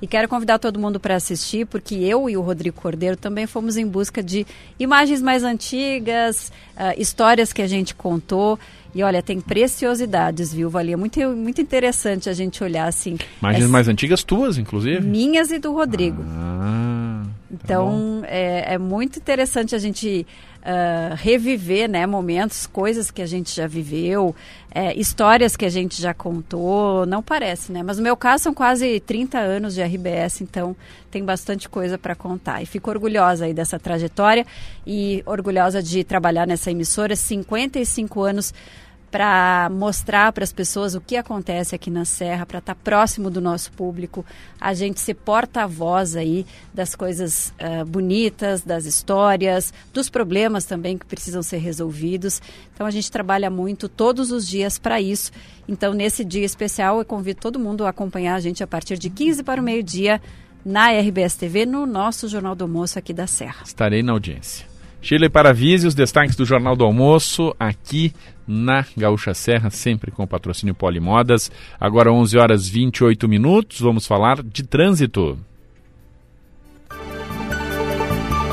[0.00, 3.76] E quero convidar todo mundo para assistir, porque eu e o Rodrigo Cordeiro também fomos
[3.76, 4.46] em busca de
[4.78, 8.58] imagens mais antigas, uh, histórias que a gente contou.
[8.98, 10.96] E olha, tem preciosidades, viu, Valia?
[10.96, 13.16] Muito, muito interessante a gente olhar assim.
[13.40, 13.72] Imagens essa...
[13.72, 15.00] mais antigas tuas, inclusive?
[15.00, 16.20] Minhas e do Rodrigo.
[16.26, 20.26] Ah, tá então, é, é, muito interessante a gente
[20.62, 24.34] uh, reviver né, momentos, coisas que a gente já viveu,
[24.74, 27.06] é, histórias que a gente já contou.
[27.06, 27.84] Não parece, né?
[27.84, 30.74] Mas no meu caso são quase 30 anos de RBS, então
[31.08, 32.64] tem bastante coisa para contar.
[32.64, 34.44] E fico orgulhosa aí dessa trajetória
[34.84, 38.52] e orgulhosa de trabalhar nessa emissora, 55 anos
[39.10, 43.30] para mostrar para as pessoas o que acontece aqui na Serra, para estar tá próximo
[43.30, 44.24] do nosso público,
[44.60, 51.06] a gente ser porta-voz aí das coisas uh, bonitas, das histórias, dos problemas também que
[51.06, 52.42] precisam ser resolvidos.
[52.74, 55.32] Então a gente trabalha muito todos os dias para isso.
[55.66, 59.08] Então nesse dia especial eu convido todo mundo a acompanhar a gente a partir de
[59.08, 60.20] 15 para o meio-dia
[60.64, 63.62] na RBS TV, no nosso Jornal do Almoço aqui da Serra.
[63.64, 64.66] Estarei na audiência.
[65.00, 68.12] Chile Paravise, os destaques do Jornal do Almoço, aqui
[68.46, 71.50] na Gaúcha Serra, sempre com patrocínio Polimodas.
[71.78, 75.38] Agora 11 horas 28 minutos, vamos falar de trânsito.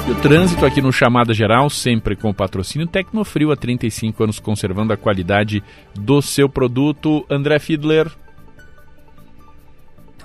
[0.08, 4.94] E o trânsito aqui no Chamada Geral, sempre com patrocínio Tecnofrio, há 35 anos conservando
[4.94, 5.64] a qualidade
[5.96, 7.26] do seu produto.
[7.28, 8.12] André Fiedler.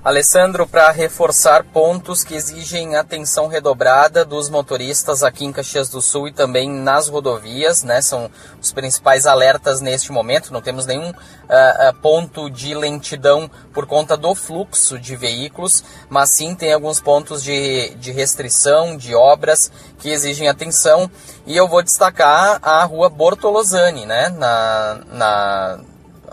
[0.02, 6.28] Alessandro, para reforçar pontos que exigem atenção redobrada dos motoristas aqui em Caxias do Sul
[6.28, 8.00] e também nas rodovias, né?
[8.00, 10.54] São os principais alertas neste momento.
[10.54, 16.54] Não temos nenhum uh, ponto de lentidão por conta do fluxo de veículos, mas sim
[16.54, 21.10] tem alguns pontos de, de restrição, de obras que exigem atenção.
[21.44, 24.30] E eu vou destacar a rua Bortolosani, né?
[24.30, 25.80] Na, na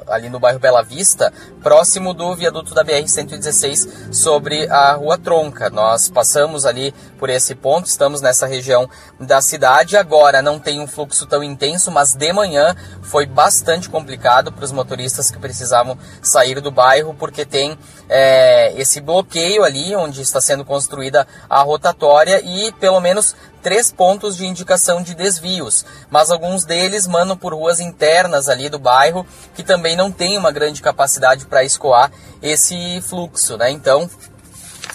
[0.10, 5.70] ali no bairro Bela Vista, próximo do viaduto da BR-116 sobre a Rua Tronca.
[5.70, 8.90] Nós passamos ali por esse ponto, estamos nessa região
[9.20, 9.98] da cidade.
[9.98, 14.72] Agora não tem um fluxo tão intenso, mas de manhã foi bastante complicado para os
[14.72, 17.78] motoristas que precisavam sair do bairro, porque tem
[18.10, 24.38] é, esse bloqueio ali onde está sendo construída a rotatória e pelo menos três pontos
[24.38, 29.64] de indicação de desvios, mas alguns deles mandam por ruas internas ali do bairro que
[29.64, 33.70] também não tem uma grande capacidade para escoar esse fluxo, né?
[33.70, 34.10] Então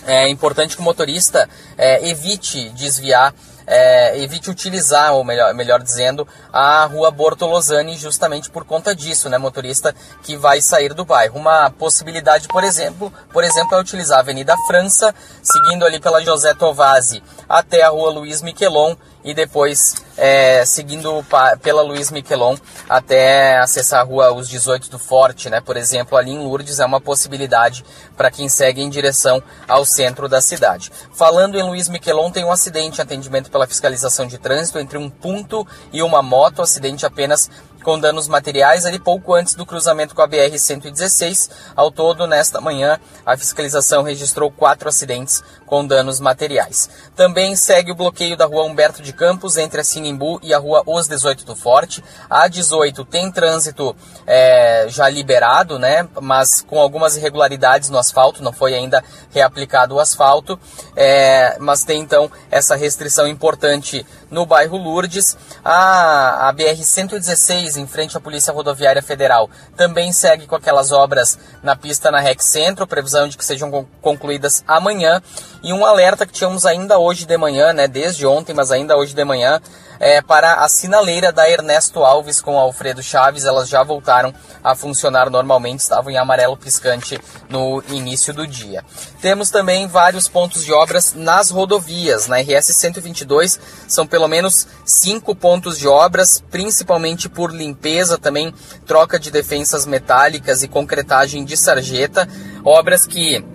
[0.06, 3.34] é importante que o motorista é, evite desviar
[3.74, 9.38] é, evite utilizar, ou melhor, melhor dizendo, a rua Bortolosani justamente por conta disso, né,
[9.38, 11.38] motorista que vai sair do bairro.
[11.38, 16.52] Uma possibilidade, por exemplo, por exemplo, é utilizar a Avenida França, seguindo ali pela José
[16.52, 21.24] Tovazzi até a rua Luiz Miquelon e depois é, seguindo
[21.62, 22.56] pela Luiz Miquelon
[22.88, 25.60] até acessar a rua Os 18 do Forte, né?
[25.60, 27.84] Por exemplo, ali em Lourdes é uma possibilidade
[28.16, 30.92] para quem segue em direção ao centro da cidade.
[31.12, 35.66] Falando em Luiz Miquelon, tem um acidente, atendimento pela fiscalização de trânsito entre um ponto
[35.92, 37.50] e uma moto, acidente apenas
[37.82, 41.50] com danos materiais ali pouco antes do cruzamento com a BR-116.
[41.74, 46.90] Ao todo, nesta manhã, a fiscalização registrou quatro acidentes com danos materiais.
[47.16, 50.82] Também segue o bloqueio da rua Humberto de Campos entre a Sinimbu e a rua
[50.84, 52.04] Os 18 do Forte.
[52.28, 58.52] A 18 tem trânsito é, já liberado, né, mas com algumas irregularidades no asfalto, não
[58.52, 60.60] foi ainda reaplicado o asfalto,
[60.94, 65.38] é, mas tem então essa restrição importante no bairro Lourdes.
[65.64, 71.74] A, a BR-116, em frente à Polícia Rodoviária Federal, também segue com aquelas obras na
[71.74, 75.22] pista na REC Centro, previsão de que sejam concluídas amanhã.
[75.62, 79.14] E um alerta que tínhamos ainda hoje de manhã, né, desde ontem, mas ainda hoje
[79.14, 79.60] de manhã,
[80.00, 83.44] é, para a sinaleira da Ernesto Alves com Alfredo Chaves.
[83.44, 87.16] Elas já voltaram a funcionar normalmente, estavam em amarelo piscante
[87.48, 88.84] no início do dia.
[89.20, 92.26] Temos também vários pontos de obras nas rodovias.
[92.26, 98.52] Na RS 122 são pelo menos cinco pontos de obras, principalmente por limpeza, também
[98.84, 102.28] troca de defensas metálicas e concretagem de sarjeta.
[102.64, 103.51] Obras que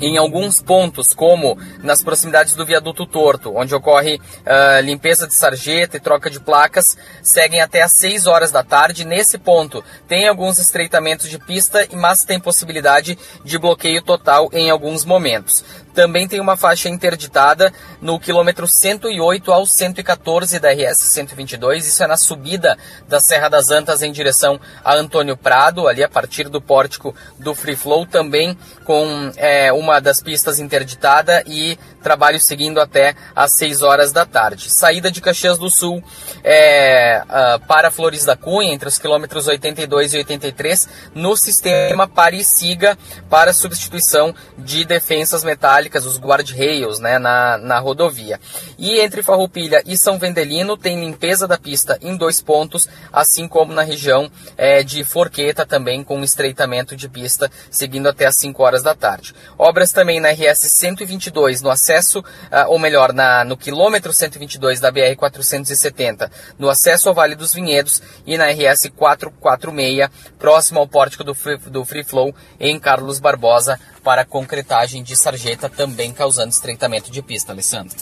[0.00, 5.96] em alguns pontos, como nas proximidades do viaduto torto, onde ocorre uh, limpeza de sarjeta
[5.96, 9.04] e troca de placas, seguem até às 6 horas da tarde.
[9.04, 15.04] Nesse ponto, tem alguns estreitamentos de pista, mas tem possibilidade de bloqueio total em alguns
[15.04, 15.64] momentos.
[15.98, 21.88] Também tem uma faixa interditada no quilômetro 108 ao 114 da RS 122.
[21.88, 26.08] Isso é na subida da Serra das Antas em direção a Antônio Prado, ali a
[26.08, 32.40] partir do pórtico do Free Flow, também com é, uma das pistas interditada e trabalho
[32.40, 34.68] seguindo até às 6 horas da tarde.
[34.70, 36.02] Saída de Caxias do Sul
[36.42, 42.38] é, uh, para Flores da Cunha, entre os quilômetros 82 e 83, no sistema pare
[42.38, 42.96] e siga
[43.28, 48.38] para substituição de defensas metálicas, os guard-rails, né, na, na rodovia.
[48.78, 53.72] E entre Farroupilha e São Vendelino tem limpeza da pista em dois pontos, assim como
[53.72, 58.82] na região é, de Forqueta também com estreitamento de pista, seguindo até às 5 horas
[58.82, 59.34] da tarde.
[59.56, 64.90] Obras também na RS 122, no acesso, uh, ou melhor, na, no quilômetro 122 da
[64.90, 71.24] BR 470, no acesso ao Vale dos Vinhedos e na RS 446, próximo ao pórtico
[71.24, 77.08] do Free, do Free Flow em Carlos Barbosa, para concretagem de sarjeta, também causando estreitamento
[77.08, 77.96] de pista, Alessandro.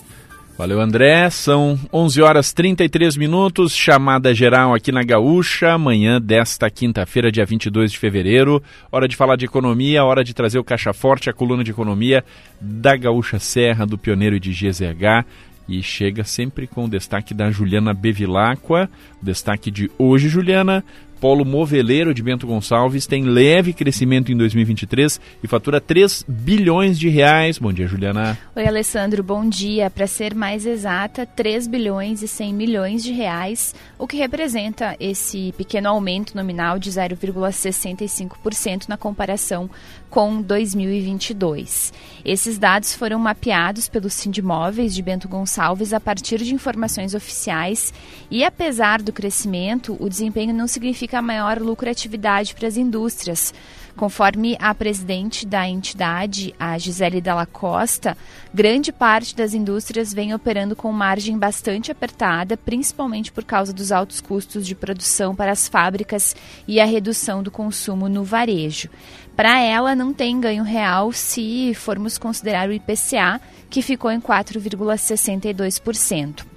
[0.56, 1.28] Valeu, André.
[1.28, 3.76] São 11 horas 33 minutos.
[3.76, 5.74] Chamada geral aqui na Gaúcha.
[5.74, 8.62] Amanhã desta quinta-feira, dia 22 de fevereiro.
[8.90, 12.24] Hora de falar de economia, hora de trazer o Caixa Forte, a coluna de economia
[12.58, 15.26] da Gaúcha Serra, do Pioneiro de GZH.
[15.68, 18.88] E chega sempre com o destaque da Juliana Bevilacqua.
[19.20, 20.82] Destaque de hoje, Juliana,
[21.20, 27.08] polo moveleiro de Bento Gonçalves tem leve crescimento em 2023 e fatura 3 bilhões de
[27.08, 27.58] reais.
[27.58, 28.38] Bom dia, Juliana.
[28.54, 29.90] Oi, Alessandro, bom dia.
[29.90, 35.52] Para ser mais exata, 3 bilhões e 100 milhões de reais, o que representa esse
[35.56, 39.70] pequeno aumento nominal de 0,65% na comparação
[40.10, 41.92] com 2022.
[42.24, 47.92] Esses dados foram mapeados pelo Sindimóveis de Bento Gonçalves a partir de informações oficiais
[48.30, 53.52] e, apesar do crescimento, o desempenho não significa maior lucratividade para as indústrias.
[53.96, 58.14] Conforme a presidente da entidade, a Gisele Dalla Costa,
[58.52, 64.20] grande parte das indústrias vem operando com margem bastante apertada, principalmente por causa dos altos
[64.20, 66.36] custos de produção para as fábricas
[66.68, 68.90] e a redução do consumo no varejo.
[69.34, 73.40] Para ela, não tem ganho real se formos considerar o IPCA,
[73.70, 76.55] que ficou em 4,62%.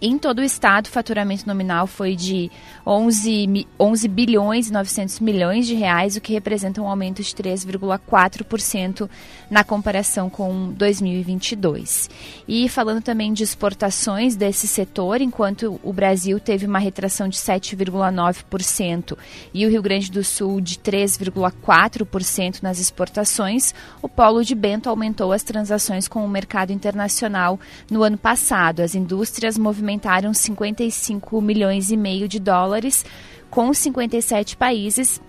[0.00, 2.50] Em todo o estado, o faturamento nominal foi de
[2.86, 9.08] 11, 11 bilhões e 900 milhões de reais, o que representa um aumento de 3,4%
[9.50, 12.10] na comparação com 2022.
[12.46, 19.16] E falando também de exportações desse setor, enquanto o Brasil teve uma retração de 7,9%
[19.54, 25.32] e o Rio Grande do Sul de 3,4% nas exportações, o polo de Bento aumentou
[25.32, 27.58] as transações com o mercado internacional
[27.90, 28.80] no ano passado.
[28.80, 33.04] As indústrias movimentaram movimentaram 55 milhões e meio de dólares
[33.48, 35.22] com 57 países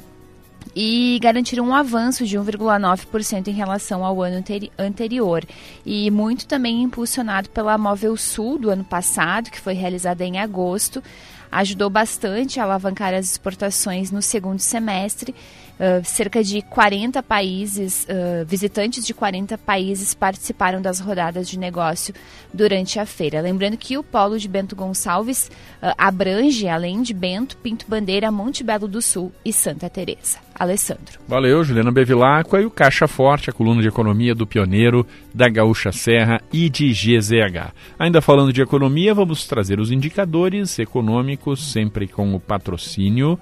[0.75, 4.43] e garantiram um avanço de 1,9% em relação ao ano
[4.77, 5.45] anterior.
[5.85, 11.03] E muito também impulsionado pela Móvel Sul do ano passado, que foi realizada em agosto,
[11.51, 15.33] ajudou bastante a alavancar as exportações no segundo semestre
[15.77, 22.15] Uh, cerca de 40 países, uh, visitantes de 40 países participaram das rodadas de negócio
[22.51, 23.41] durante a feira.
[23.41, 28.63] Lembrando que o polo de Bento Gonçalves uh, abrange, além de Bento, Pinto Bandeira, Monte
[28.63, 30.39] Belo do Sul e Santa Teresa.
[30.59, 31.19] Alessandro.
[31.27, 35.91] Valeu, Juliana Bevilacqua e o Caixa Forte, a coluna de economia do Pioneiro, da Gaúcha
[35.91, 37.71] Serra e de GZH.
[37.99, 43.39] Ainda falando de economia, vamos trazer os indicadores econômicos, sempre com o patrocínio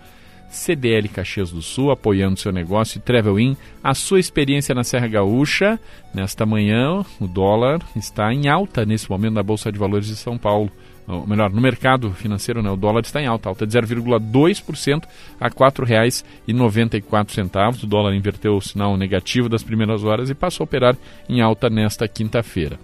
[0.55, 5.07] CDL Caxias do Sul, apoiando seu negócio, e Travel In, a sua experiência na Serra
[5.07, 5.79] Gaúcha.
[6.13, 10.37] Nesta manhã, o dólar está em alta nesse momento na Bolsa de Valores de São
[10.37, 10.71] Paulo.
[11.07, 15.03] Ou melhor, no mercado financeiro, né, o dólar está em alta, alta de 0,2%
[15.39, 17.83] a R$ 4,94.
[17.83, 20.97] O dólar inverteu o sinal negativo das primeiras horas e passou a operar
[21.29, 22.79] em alta nesta quinta-feira.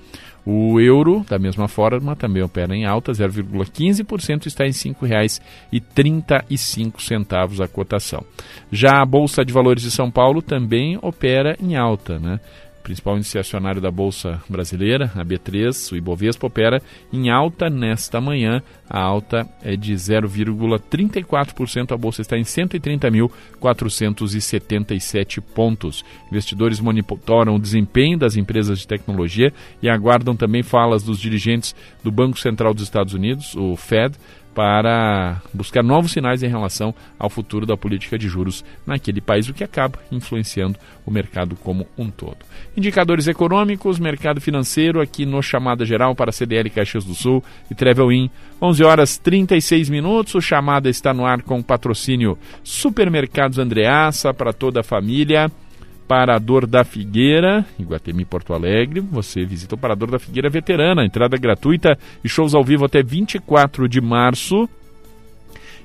[0.46, 7.68] O euro, da mesma forma, também opera em alta, 0,15%, está em R$ 5,35 a
[7.68, 8.24] cotação.
[8.72, 12.40] Já a Bolsa de Valores de São Paulo também opera em alta, né?
[12.82, 18.64] Principal índice acionário da Bolsa Brasileira, a B3, o Ibovespa, opera em alta nesta manhã.
[18.90, 21.94] A alta é de 0,34%.
[21.94, 26.04] A Bolsa está em 130.477 pontos.
[26.30, 32.12] Investidores monitoram o desempenho das empresas de tecnologia e aguardam também falas dos dirigentes do
[32.12, 34.18] Banco Central dos Estados Unidos, o Fed,
[34.54, 39.54] para buscar novos sinais em relação ao futuro da política de juros naquele país, o
[39.54, 42.38] que acaba influenciando o mercado como um todo.
[42.76, 48.12] Indicadores econômicos, mercado financeiro aqui no Chamada Geral para CDL Caxias do Sul e Travel
[48.12, 48.30] In,
[48.62, 50.36] 11 horas 36 minutos.
[50.36, 55.52] O Chamada está no ar com patrocínio Supermercados Andreaça para toda a família.
[56.12, 59.00] Parador da Figueira, Iguatemi Porto Alegre.
[59.00, 63.88] Você visita o Parador da Figueira Veterana, entrada gratuita e shows ao vivo até 24
[63.88, 64.68] de março.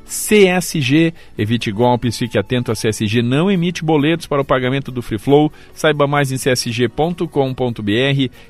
[0.04, 5.16] CSG, evite golpes, fique atento, a CSG não emite boletos para o pagamento do Free
[5.16, 5.52] Flow.
[5.72, 7.30] Saiba mais em csg.com.br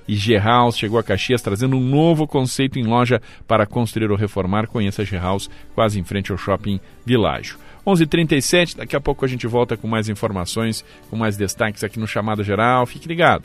[0.08, 4.66] e G-House chegou a Caxias trazendo um novo conceito em loja para construir ou reformar.
[4.66, 7.65] Conheça G-House, quase em frente ao Shopping Világio.
[7.86, 8.76] 11:37.
[8.76, 12.42] Daqui a pouco a gente volta com mais informações, com mais destaques aqui no Chamado
[12.42, 12.84] Geral.
[12.86, 13.44] Fique ligado.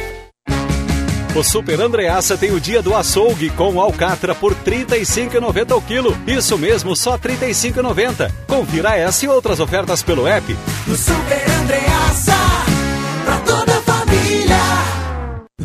[1.33, 6.17] O Super Andreaça tem o dia do açougue com alcatra por R$ 35,90 o quilo.
[6.27, 8.29] Isso mesmo, só R$ 35,90.
[8.45, 10.57] Confira essa e outras ofertas pelo app.
[10.85, 12.33] No Super Andreaça,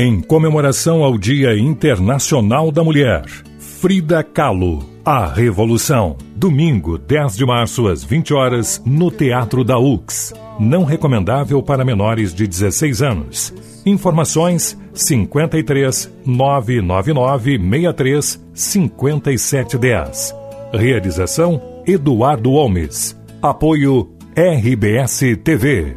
[0.00, 3.24] Em comemoração ao Dia Internacional da Mulher,
[3.58, 6.16] Frida Kahlo, A Revolução.
[6.36, 10.32] Domingo, 10 de março, às 20 horas, no Teatro da UX.
[10.60, 13.52] Não recomendável para menores de 16 anos.
[13.84, 20.34] Informações 53 999 63 5710.
[20.72, 23.16] Realização Eduardo Holmes.
[23.42, 25.96] Apoio RBS TV.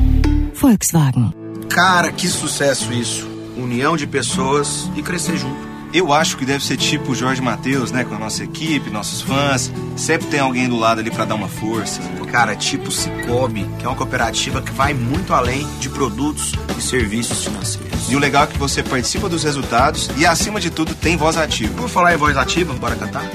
[0.61, 1.33] Volkswagen.
[1.69, 3.27] Cara, que sucesso isso.
[3.57, 5.71] União de pessoas e crescer junto.
[5.91, 8.03] Eu acho que deve ser tipo o Jorge Matheus, né?
[8.03, 9.71] Com a nossa equipe, nossos fãs.
[9.97, 11.99] Sempre tem alguém do lado ali para dar uma força.
[12.31, 17.43] Cara, tipo Cicobi, que é uma cooperativa que vai muito além de produtos e serviços
[17.43, 18.09] financeiros.
[18.09, 21.35] E o legal é que você participa dos resultados e, acima de tudo, tem voz
[21.35, 21.73] ativa.
[21.73, 23.29] Por falar em voz ativa, bora cantar?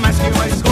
[0.00, 0.71] Mas que uma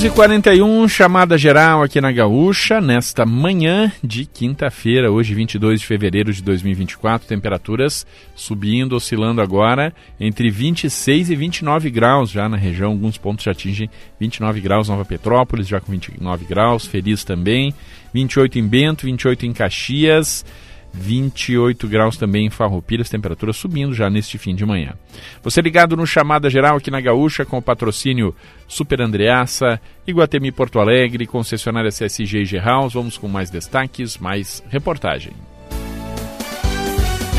[0.00, 6.32] H 41 chamada geral aqui na Gaúcha, nesta manhã de quinta-feira, hoje 22 de fevereiro
[6.32, 13.18] de 2024, temperaturas subindo, oscilando agora entre 26 e 29 graus já na região, alguns
[13.18, 17.74] pontos já atingem 29 graus, Nova Petrópolis já com 29 graus, Feliz também,
[18.14, 20.46] 28 em Bento, 28 em Caxias,
[20.92, 24.94] 28 graus também em Farroupilhas, temperatura subindo já neste fim de manhã.
[25.42, 28.34] Você ligado no Chamada Geral aqui na Gaúcha com o patrocínio
[28.66, 32.94] Super Andreaça, Iguatemi Porto Alegre, concessionária CSG e G-House.
[32.94, 35.32] Vamos com mais destaques, mais reportagem.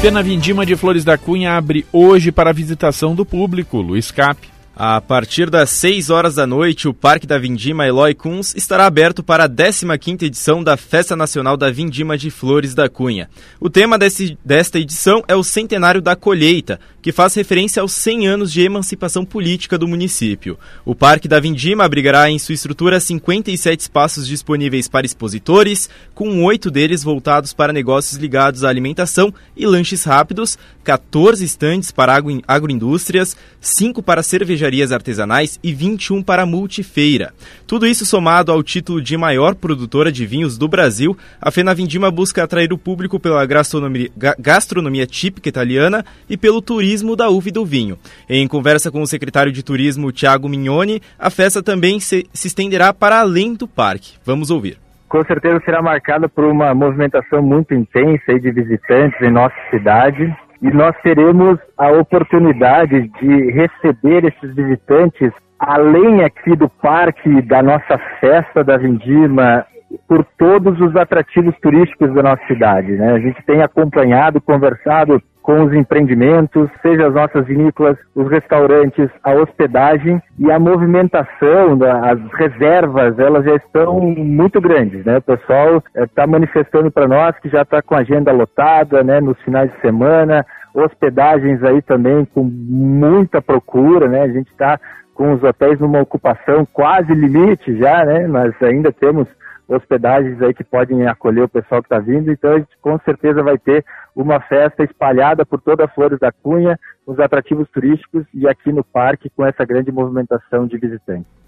[0.02, 3.80] Pena Vindima de Flores da Cunha abre hoje para a visitação do público.
[3.80, 4.51] Luiz Cap.
[4.74, 9.22] A partir das 6 horas da noite, o Parque da Vindima Eloy Kunz estará aberto
[9.22, 13.30] para a 15ª edição da Festa Nacional da Vindima de Flores da Cunha.
[13.60, 18.28] O tema desse, desta edição é o Centenário da Colheita, que faz referência aos 100
[18.28, 20.58] anos de emancipação política do município.
[20.86, 26.72] O Parque da Vindima abrigará em sua estrutura 57 espaços disponíveis para expositores, com oito
[26.72, 33.36] deles voltados para negócios ligados à alimentação e lanches rápidos, 14 estandes para agro, agroindústrias,
[33.60, 34.24] 5 para
[34.62, 37.34] cervejarias artesanais e 21 para multifeira.
[37.66, 42.12] Tudo isso somado ao título de maior produtora de vinhos do Brasil, a Fena Vindima
[42.12, 47.51] busca atrair o público pela gastronomia, gastronomia típica italiana e pelo turismo da uva e
[47.51, 47.97] do vinho.
[48.30, 52.93] Em conversa com o secretário de Turismo, Tiago Mignoni, a festa também se, se estenderá
[52.93, 54.14] para além do parque.
[54.24, 54.78] Vamos ouvir
[55.09, 60.70] com certeza será marcada por uma movimentação muito intensa de visitantes em nossa cidade e
[60.72, 68.64] nós teremos a oportunidade de receber esses visitantes além aqui do parque da nossa festa
[68.64, 69.66] da Vindima
[70.07, 72.91] por todos os atrativos turísticos da nossa cidade.
[72.93, 73.14] Né?
[73.14, 79.34] A gente tem acompanhado, conversado com os empreendimentos, seja as nossas vinícolas, os restaurantes, a
[79.34, 85.18] hospedagem e a movimentação, as reservas, elas já estão muito grandes, né?
[85.18, 89.20] O pessoal está eh, manifestando para nós que já está com a agenda lotada, né?
[89.20, 94.22] Nos finais de semana, hospedagens aí também com muita procura, né?
[94.22, 94.80] A gente está
[95.14, 98.28] com os hotéis numa ocupação quase limite já, né?
[98.28, 99.28] Mas ainda temos
[99.68, 103.41] hospedagens aí que podem acolher o pessoal que está vindo, então a gente com certeza
[103.43, 103.86] vai ter
[104.16, 108.84] uma festa espalhada por toda a Flores da Cunha, os atrativos turísticos e aqui no
[108.84, 111.41] parque com essa grande movimentação de visitantes.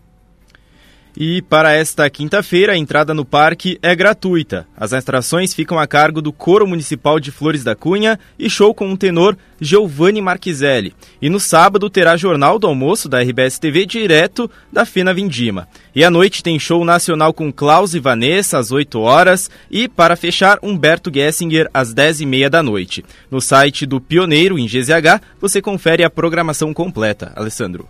[1.15, 4.67] E para esta quinta-feira, a entrada no parque é gratuita.
[4.75, 8.91] As atrações ficam a cargo do Coro Municipal de Flores da Cunha e show com
[8.91, 10.93] o tenor Giovanni Marquiselli.
[11.21, 15.67] E no sábado terá Jornal do Almoço da RBS TV direto da Fena Vindima.
[15.93, 20.15] E à noite tem show nacional com Klaus e Vanessa às 8 horas e, para
[20.15, 23.05] fechar, Humberto Gessinger às 10 e meia da noite.
[23.29, 27.31] No site do Pioneiro, em GZH, você confere a programação completa.
[27.35, 27.87] Alessandro.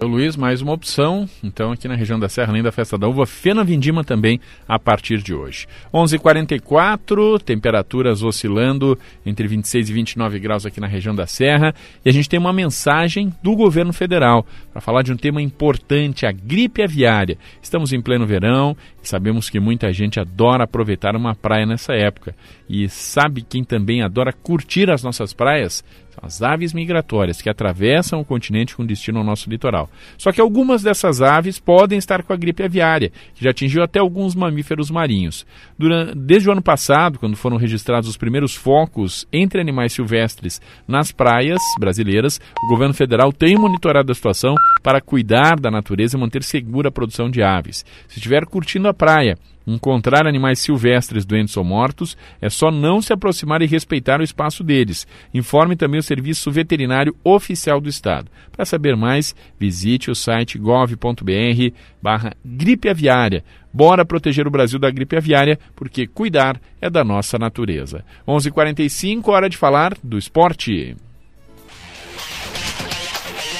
[0.00, 3.08] O Luiz, mais uma opção, então aqui na região da Serra, além da Festa da
[3.08, 5.68] Uva, Fena Vindima também a partir de hoje.
[5.92, 11.72] 11:44 h 44 temperaturas oscilando entre 26 e 29 graus aqui na região da Serra,
[12.04, 16.26] e a gente tem uma mensagem do governo federal para falar de um tema importante,
[16.26, 17.38] a gripe aviária.
[17.62, 22.34] Estamos em pleno verão e sabemos que muita gente adora aproveitar uma praia nessa época.
[22.68, 25.84] E sabe quem também adora curtir as nossas praias?
[26.22, 29.88] As aves migratórias que atravessam o continente com destino ao nosso litoral.
[30.18, 33.98] Só que algumas dessas aves podem estar com a gripe aviária, que já atingiu até
[33.98, 35.46] alguns mamíferos marinhos.
[35.78, 41.12] Durante, desde o ano passado, quando foram registrados os primeiros focos entre animais silvestres nas
[41.12, 46.42] praias brasileiras, o governo federal tem monitorado a situação para cuidar da natureza e manter
[46.42, 47.84] segura a produção de aves.
[48.08, 49.36] Se estiver curtindo a praia
[49.66, 54.62] encontrar animais silvestres doentes ou mortos, é só não se aproximar e respeitar o espaço
[54.62, 55.06] deles.
[55.32, 58.30] Informe também o Serviço Veterinário Oficial do Estado.
[58.52, 63.44] Para saber mais, visite o site gov.br barra gripe aviária.
[63.72, 68.04] Bora proteger o Brasil da gripe aviária, porque cuidar é da nossa natureza.
[68.26, 70.96] 11:45 h 45 hora de falar do esporte.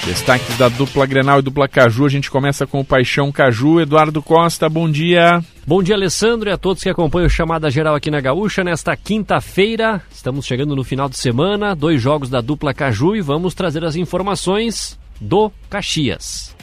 [0.07, 2.05] Destaques da dupla Grenal e dupla Caju.
[2.05, 3.81] A gente começa com o Paixão Caju.
[3.81, 5.43] Eduardo Costa, bom dia.
[5.67, 8.63] Bom dia, Alessandro, e a todos que acompanham o Chamada Geral aqui na Gaúcha.
[8.63, 13.55] Nesta quinta-feira, estamos chegando no final de semana, dois jogos da dupla Caju e vamos
[13.55, 16.55] trazer as informações do Caxias.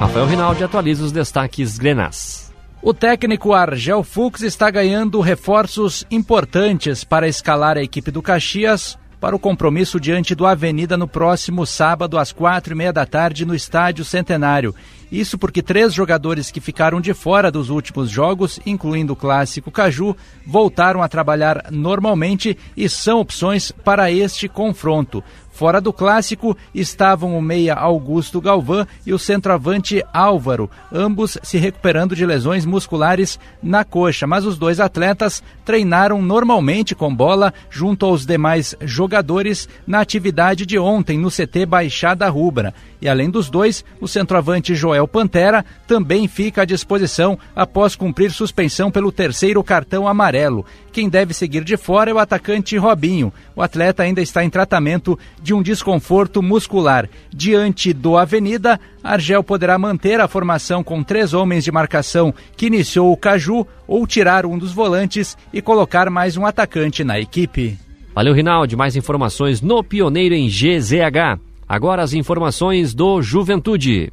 [0.00, 2.52] Rafael Rinaldi atualiza os destaques Grenás.
[2.82, 9.34] O técnico Argel Fux está ganhando reforços importantes para escalar a equipe do Caxias para
[9.34, 13.54] o compromisso diante do Avenida no próximo sábado, às quatro e meia da tarde, no
[13.54, 14.74] Estádio Centenário.
[15.10, 20.14] Isso porque três jogadores que ficaram de fora dos últimos jogos, incluindo o clássico Caju,
[20.46, 25.24] voltaram a trabalhar normalmente e são opções para este confronto.
[25.54, 32.16] Fora do clássico estavam o meia Augusto Galvão e o centroavante Álvaro, ambos se recuperando
[32.16, 38.26] de lesões musculares na coxa, mas os dois atletas treinaram normalmente com bola junto aos
[38.26, 42.74] demais jogadores na atividade de ontem no CT Baixada Rubra.
[43.00, 48.90] E além dos dois, o centroavante Joel Pantera também fica à disposição após cumprir suspensão
[48.90, 50.66] pelo terceiro cartão amarelo.
[50.94, 53.32] Quem deve seguir de fora é o atacante Robinho.
[53.56, 57.10] O atleta ainda está em tratamento de um desconforto muscular.
[57.34, 63.12] Diante do Avenida, Argel poderá manter a formação com três homens de marcação que iniciou
[63.12, 67.76] o Caju ou tirar um dos volantes e colocar mais um atacante na equipe.
[68.14, 68.76] Valeu, Rinaldi.
[68.76, 71.40] Mais informações no Pioneiro em GZH.
[71.68, 74.12] Agora as informações do Juventude.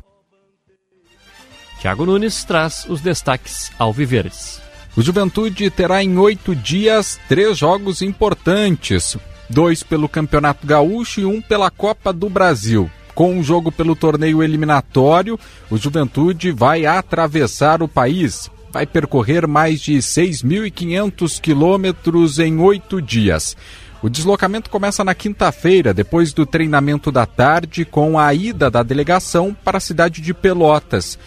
[1.79, 4.61] Tiago Nunes traz os destaques ao Viveres.
[4.95, 9.17] O Juventude terá em oito dias três jogos importantes:
[9.49, 12.91] dois pelo Campeonato Gaúcho e um pela Copa do Brasil.
[13.15, 15.39] Com um jogo pelo torneio eliminatório,
[15.69, 18.49] o Juventude vai atravessar o país.
[18.71, 23.55] Vai percorrer mais de 6.500 quilômetros em oito dias.
[24.01, 29.55] O deslocamento começa na quinta-feira, depois do treinamento da tarde, com a ida da delegação
[29.63, 31.19] para a cidade de Pelotas.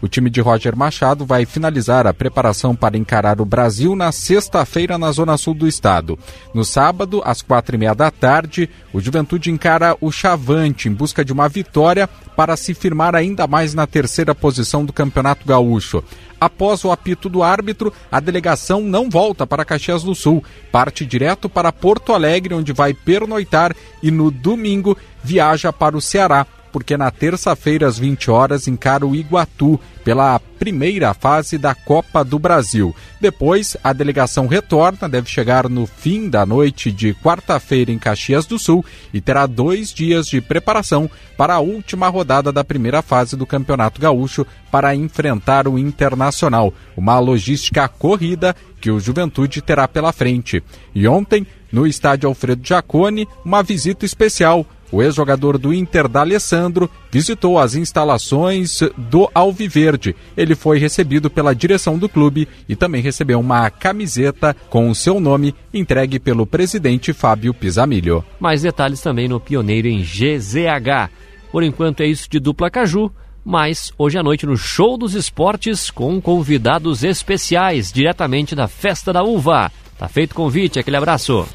[0.00, 4.96] O time de Roger Machado vai finalizar a preparação para encarar o Brasil na sexta-feira
[4.96, 6.16] na zona sul do estado.
[6.54, 11.24] No sábado, às quatro e meia da tarde, o Juventude encara o Chavante em busca
[11.24, 16.04] de uma vitória para se firmar ainda mais na terceira posição do Campeonato Gaúcho.
[16.40, 21.48] Após o apito do árbitro, a delegação não volta para Caxias do Sul, parte direto
[21.48, 26.46] para Porto Alegre, onde vai pernoitar e no domingo viaja para o Ceará
[26.78, 32.38] porque na terça-feira às 20 horas encara o Iguatu pela primeira fase da Copa do
[32.38, 32.94] Brasil.
[33.20, 38.60] Depois, a delegação retorna, deve chegar no fim da noite de quarta-feira em Caxias do
[38.60, 43.44] Sul e terá dois dias de preparação para a última rodada da primeira fase do
[43.44, 46.72] Campeonato Gaúcho para enfrentar o Internacional.
[46.96, 50.62] Uma logística corrida que o Juventude terá pela frente.
[50.94, 57.58] E ontem, no estádio Alfredo Jacone, uma visita especial o ex-jogador do Inter, D'Alessandro, visitou
[57.58, 60.14] as instalações do Alviverde.
[60.36, 65.20] Ele foi recebido pela direção do clube e também recebeu uma camiseta com o seu
[65.20, 68.24] nome entregue pelo presidente Fábio Pisamilho.
[68.40, 71.10] Mais detalhes também no Pioneiro em GZH.
[71.50, 73.10] Por enquanto é isso de dupla Caju,
[73.44, 79.22] mas hoje à noite no Show dos Esportes com convidados especiais diretamente da Festa da
[79.22, 79.72] Uva.
[79.98, 81.46] Tá feito o convite, aquele abraço.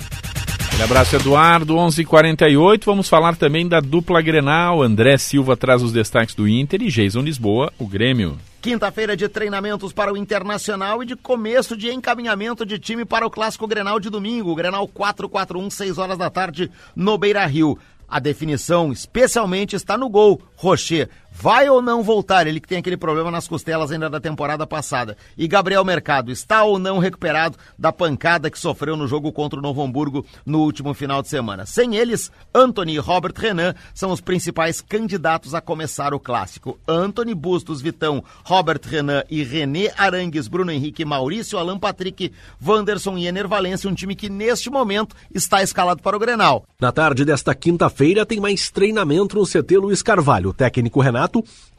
[0.80, 1.76] Um abraço, Eduardo.
[1.76, 2.02] 11:48.
[2.02, 4.82] h 48 Vamos falar também da dupla Grenal.
[4.82, 8.38] André Silva traz os destaques do Inter e Jason Lisboa, o Grêmio.
[8.62, 13.30] Quinta-feira de treinamentos para o Internacional e de começo de encaminhamento de time para o
[13.30, 14.56] Clássico Grenal de domingo.
[14.56, 17.78] Grenal 441, 6 horas da tarde, no Beira Rio.
[18.08, 20.42] A definição, especialmente, está no gol.
[20.56, 22.46] Rocher vai ou não voltar?
[22.46, 25.18] Ele que tem aquele problema nas costelas ainda da temporada passada.
[25.38, 29.62] E Gabriel Mercado está ou não recuperado da pancada que sofreu no jogo contra o
[29.62, 31.66] Novo Hamburgo no último final de semana?
[31.66, 36.80] Sem eles, Anthony e Robert Renan são os principais candidatos a começar o clássico.
[36.88, 42.32] Anthony Bustos, Vitão, Robert Renan e René Arangues, Bruno Henrique, Maurício, Alan Patrick,
[42.66, 46.66] Wanderson e Ener Valência, um time que neste momento está escalado para o Grenal.
[46.80, 50.50] Na tarde desta quinta-feira tem mais treinamento no CT Luiz Carvalho.
[50.50, 51.23] O técnico Renato,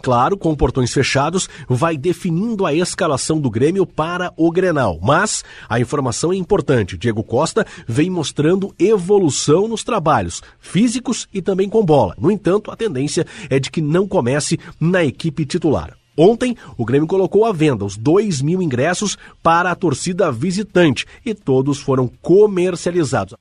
[0.03, 4.99] claro, com portões fechados, vai definindo a escalação do Grêmio para o Grenal.
[5.03, 6.99] Mas a informação é importante.
[6.99, 12.14] Diego Costa vem mostrando evolução nos trabalhos físicos e também com bola.
[12.18, 15.97] No entanto, a tendência é de que não comece na equipe titular.
[16.16, 21.34] Ontem, o Grêmio colocou à venda os 2 mil ingressos para a torcida visitante e
[21.34, 23.34] todos foram comercializados.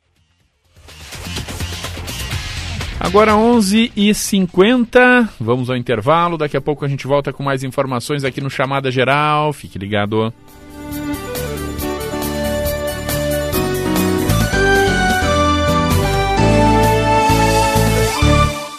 [3.03, 6.37] Agora 11h50, vamos ao intervalo.
[6.37, 9.51] Daqui a pouco a gente volta com mais informações aqui no Chamada Geral.
[9.51, 10.33] Fique ligado.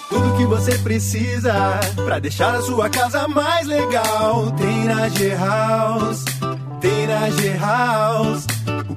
[0.09, 6.25] Tudo que você precisa para deixar a sua casa mais legal tem na G-House.
[6.81, 8.47] Tem na G-House.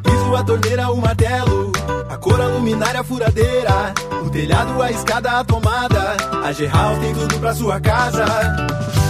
[0.07, 1.71] Piso, a torneira, o martelo.
[2.09, 3.93] A cor, a luminária, a furadeira.
[4.25, 6.15] O telhado, a escada, a tomada.
[6.43, 8.25] A G-House tem tudo pra sua casa.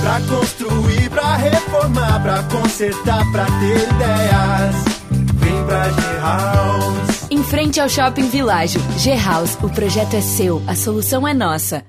[0.01, 4.75] Pra construir, pra reformar, pra consertar, pra ter ideias.
[5.35, 7.27] Vem pra G-House.
[7.29, 11.83] Em frente ao Shopping Világio, G-House, o projeto é seu, a solução é nossa.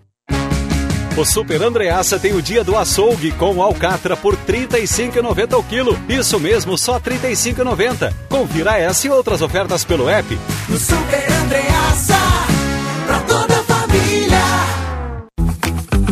[1.18, 5.98] O Super Andreaça tem o dia do açougue com alcatra por R$ 35,90 o quilo.
[6.08, 8.12] Isso mesmo, só R$ 35,90.
[8.28, 10.38] Confira essa e outras ofertas pelo app.
[10.68, 12.14] No Super Andreaça,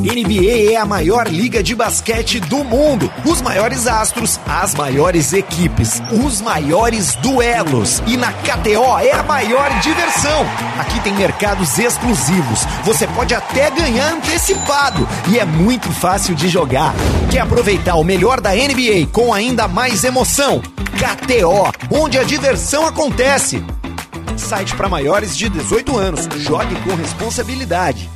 [0.07, 3.13] NBA é a maior liga de basquete do mundo.
[3.25, 8.01] Os maiores astros, as maiores equipes, os maiores duelos.
[8.07, 10.47] E na KTO é a maior diversão.
[10.79, 12.65] Aqui tem mercados exclusivos.
[12.85, 15.09] Você pode até ganhar antecipado.
[15.29, 16.95] E é muito fácil de jogar.
[17.29, 20.63] Quer aproveitar o melhor da NBA com ainda mais emoção?
[20.97, 23.61] KTO, onde a diversão acontece.
[24.37, 26.29] Site para maiores de 18 anos.
[26.37, 28.16] Jogue com responsabilidade.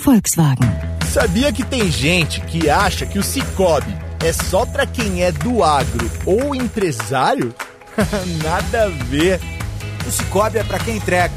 [0.00, 0.70] Volkswagen.
[1.12, 3.94] Sabia que tem gente que acha que o Cicobi
[4.24, 7.54] é só para quem é do agro ou empresário?
[8.42, 9.40] Nada a ver.
[10.06, 11.34] O Cicobi é para quem entrega.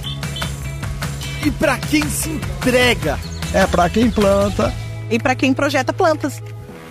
[1.45, 3.19] E para quem se entrega?
[3.53, 4.73] É para quem planta
[5.09, 6.41] e para quem projeta plantas.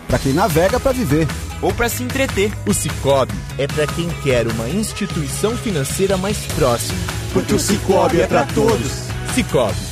[0.07, 1.27] Para quem navega para viver.
[1.63, 2.53] Ou para se entreter.
[2.67, 6.99] O Cicobi é para quem quer uma instituição financeira mais próxima.
[7.33, 9.05] Porque o Cicobi é para todos.
[9.35, 9.92] Cicobi,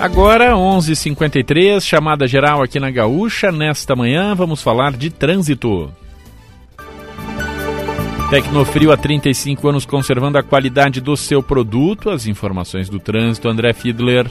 [0.00, 3.50] Agora, 11:53 h 53 chamada geral aqui na Gaúcha.
[3.50, 5.92] Nesta manhã, vamos falar de trânsito.
[8.30, 12.10] Tecnofrio há 35 anos conservando a qualidade do seu produto.
[12.10, 14.30] As informações do trânsito, André Fiedler.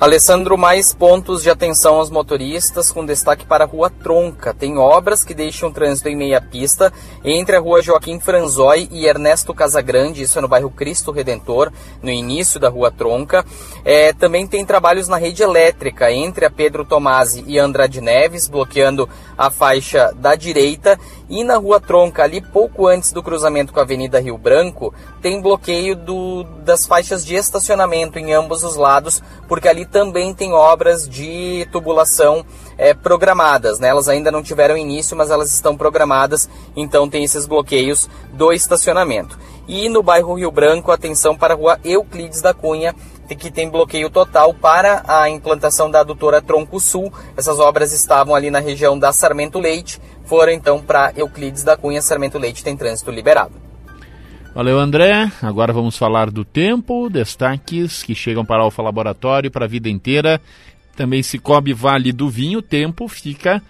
[0.00, 4.54] Alessandro, mais pontos de atenção aos motoristas, com destaque para a Rua Tronca.
[4.54, 6.90] Tem obras que deixam o trânsito em meia pista
[7.22, 11.70] entre a Rua Joaquim Franzói e Ernesto Casagrande, isso é no bairro Cristo Redentor,
[12.02, 13.44] no início da Rua Tronca.
[13.84, 19.06] É, também tem trabalhos na rede elétrica entre a Pedro Tomasi e Andrade Neves, bloqueando
[19.36, 20.98] a faixa da direita.
[21.30, 25.40] E na Rua Tronca, ali pouco antes do cruzamento com a Avenida Rio Branco, tem
[25.40, 31.08] bloqueio do, das faixas de estacionamento em ambos os lados, porque ali também tem obras
[31.08, 32.44] de tubulação
[32.76, 33.78] é, programadas.
[33.78, 33.86] Né?
[33.86, 39.38] Elas ainda não tiveram início, mas elas estão programadas, então tem esses bloqueios do estacionamento.
[39.68, 42.92] E no bairro Rio Branco, atenção para a rua Euclides da Cunha,
[43.34, 47.12] que tem bloqueio total para a implantação da adutora Tronco Sul.
[47.36, 52.02] Essas obras estavam ali na região da Sarmento Leite, foram então para Euclides da Cunha,
[52.02, 53.52] Sarmento Leite tem trânsito liberado.
[54.54, 55.30] Valeu, André.
[55.40, 60.40] Agora vamos falar do tempo, destaques que chegam para Alfa Laboratório para a vida inteira.
[60.96, 63.62] Também se cobre Vale do Vinho, tempo fica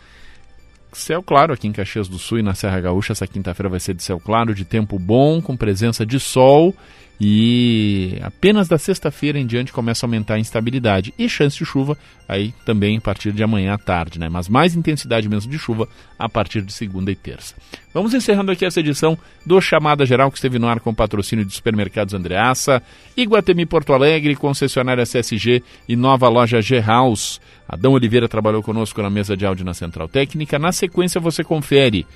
[0.93, 3.13] céu claro aqui em Caxias do Sul e na Serra Gaúcha.
[3.13, 6.75] Essa quinta-feira vai ser de céu claro, de tempo bom, com presença de sol
[7.21, 11.99] e apenas da sexta-feira em diante começa a aumentar a instabilidade e chance de chuva
[12.27, 14.31] aí também a partir de amanhã à tarde, né?
[14.31, 15.87] Mas mais intensidade mesmo de chuva
[16.18, 17.55] a partir de segunda e terça.
[17.93, 21.53] Vamos encerrando aqui essa edição do Chamada Geral que esteve no ar com patrocínio de
[21.53, 22.83] Supermercados Andreaça,
[23.14, 27.39] Iguatemi Porto Alegre, concessionária CSG e nova loja G-House.
[27.68, 30.59] Adão Oliveira trabalhou conosco na mesa de áudio na Central Técnica.
[30.59, 32.07] Na sequência você confere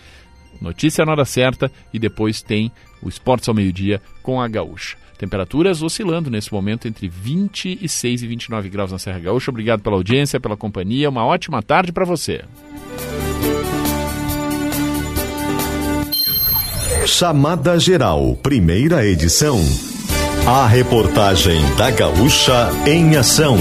[0.63, 2.73] notícia na hora certa e depois tem
[3.05, 4.97] o Esportes ao meio-dia com a Gaúcha.
[5.19, 9.51] Temperaturas oscilando nesse momento entre 26 e 29 graus na Serra Gaúcha.
[9.51, 11.09] Obrigado pela audiência, pela companhia.
[11.09, 12.43] Uma ótima tarde para você.
[17.07, 19.61] Chamada Geral, primeira edição.
[20.47, 23.57] A reportagem da Gaúcha em ação.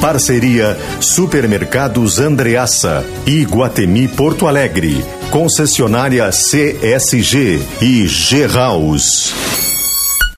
[0.00, 5.21] Parceria Supermercados Andreaça e Guatemi Porto Alegre.
[5.32, 9.71] Concessionária CSG e G House.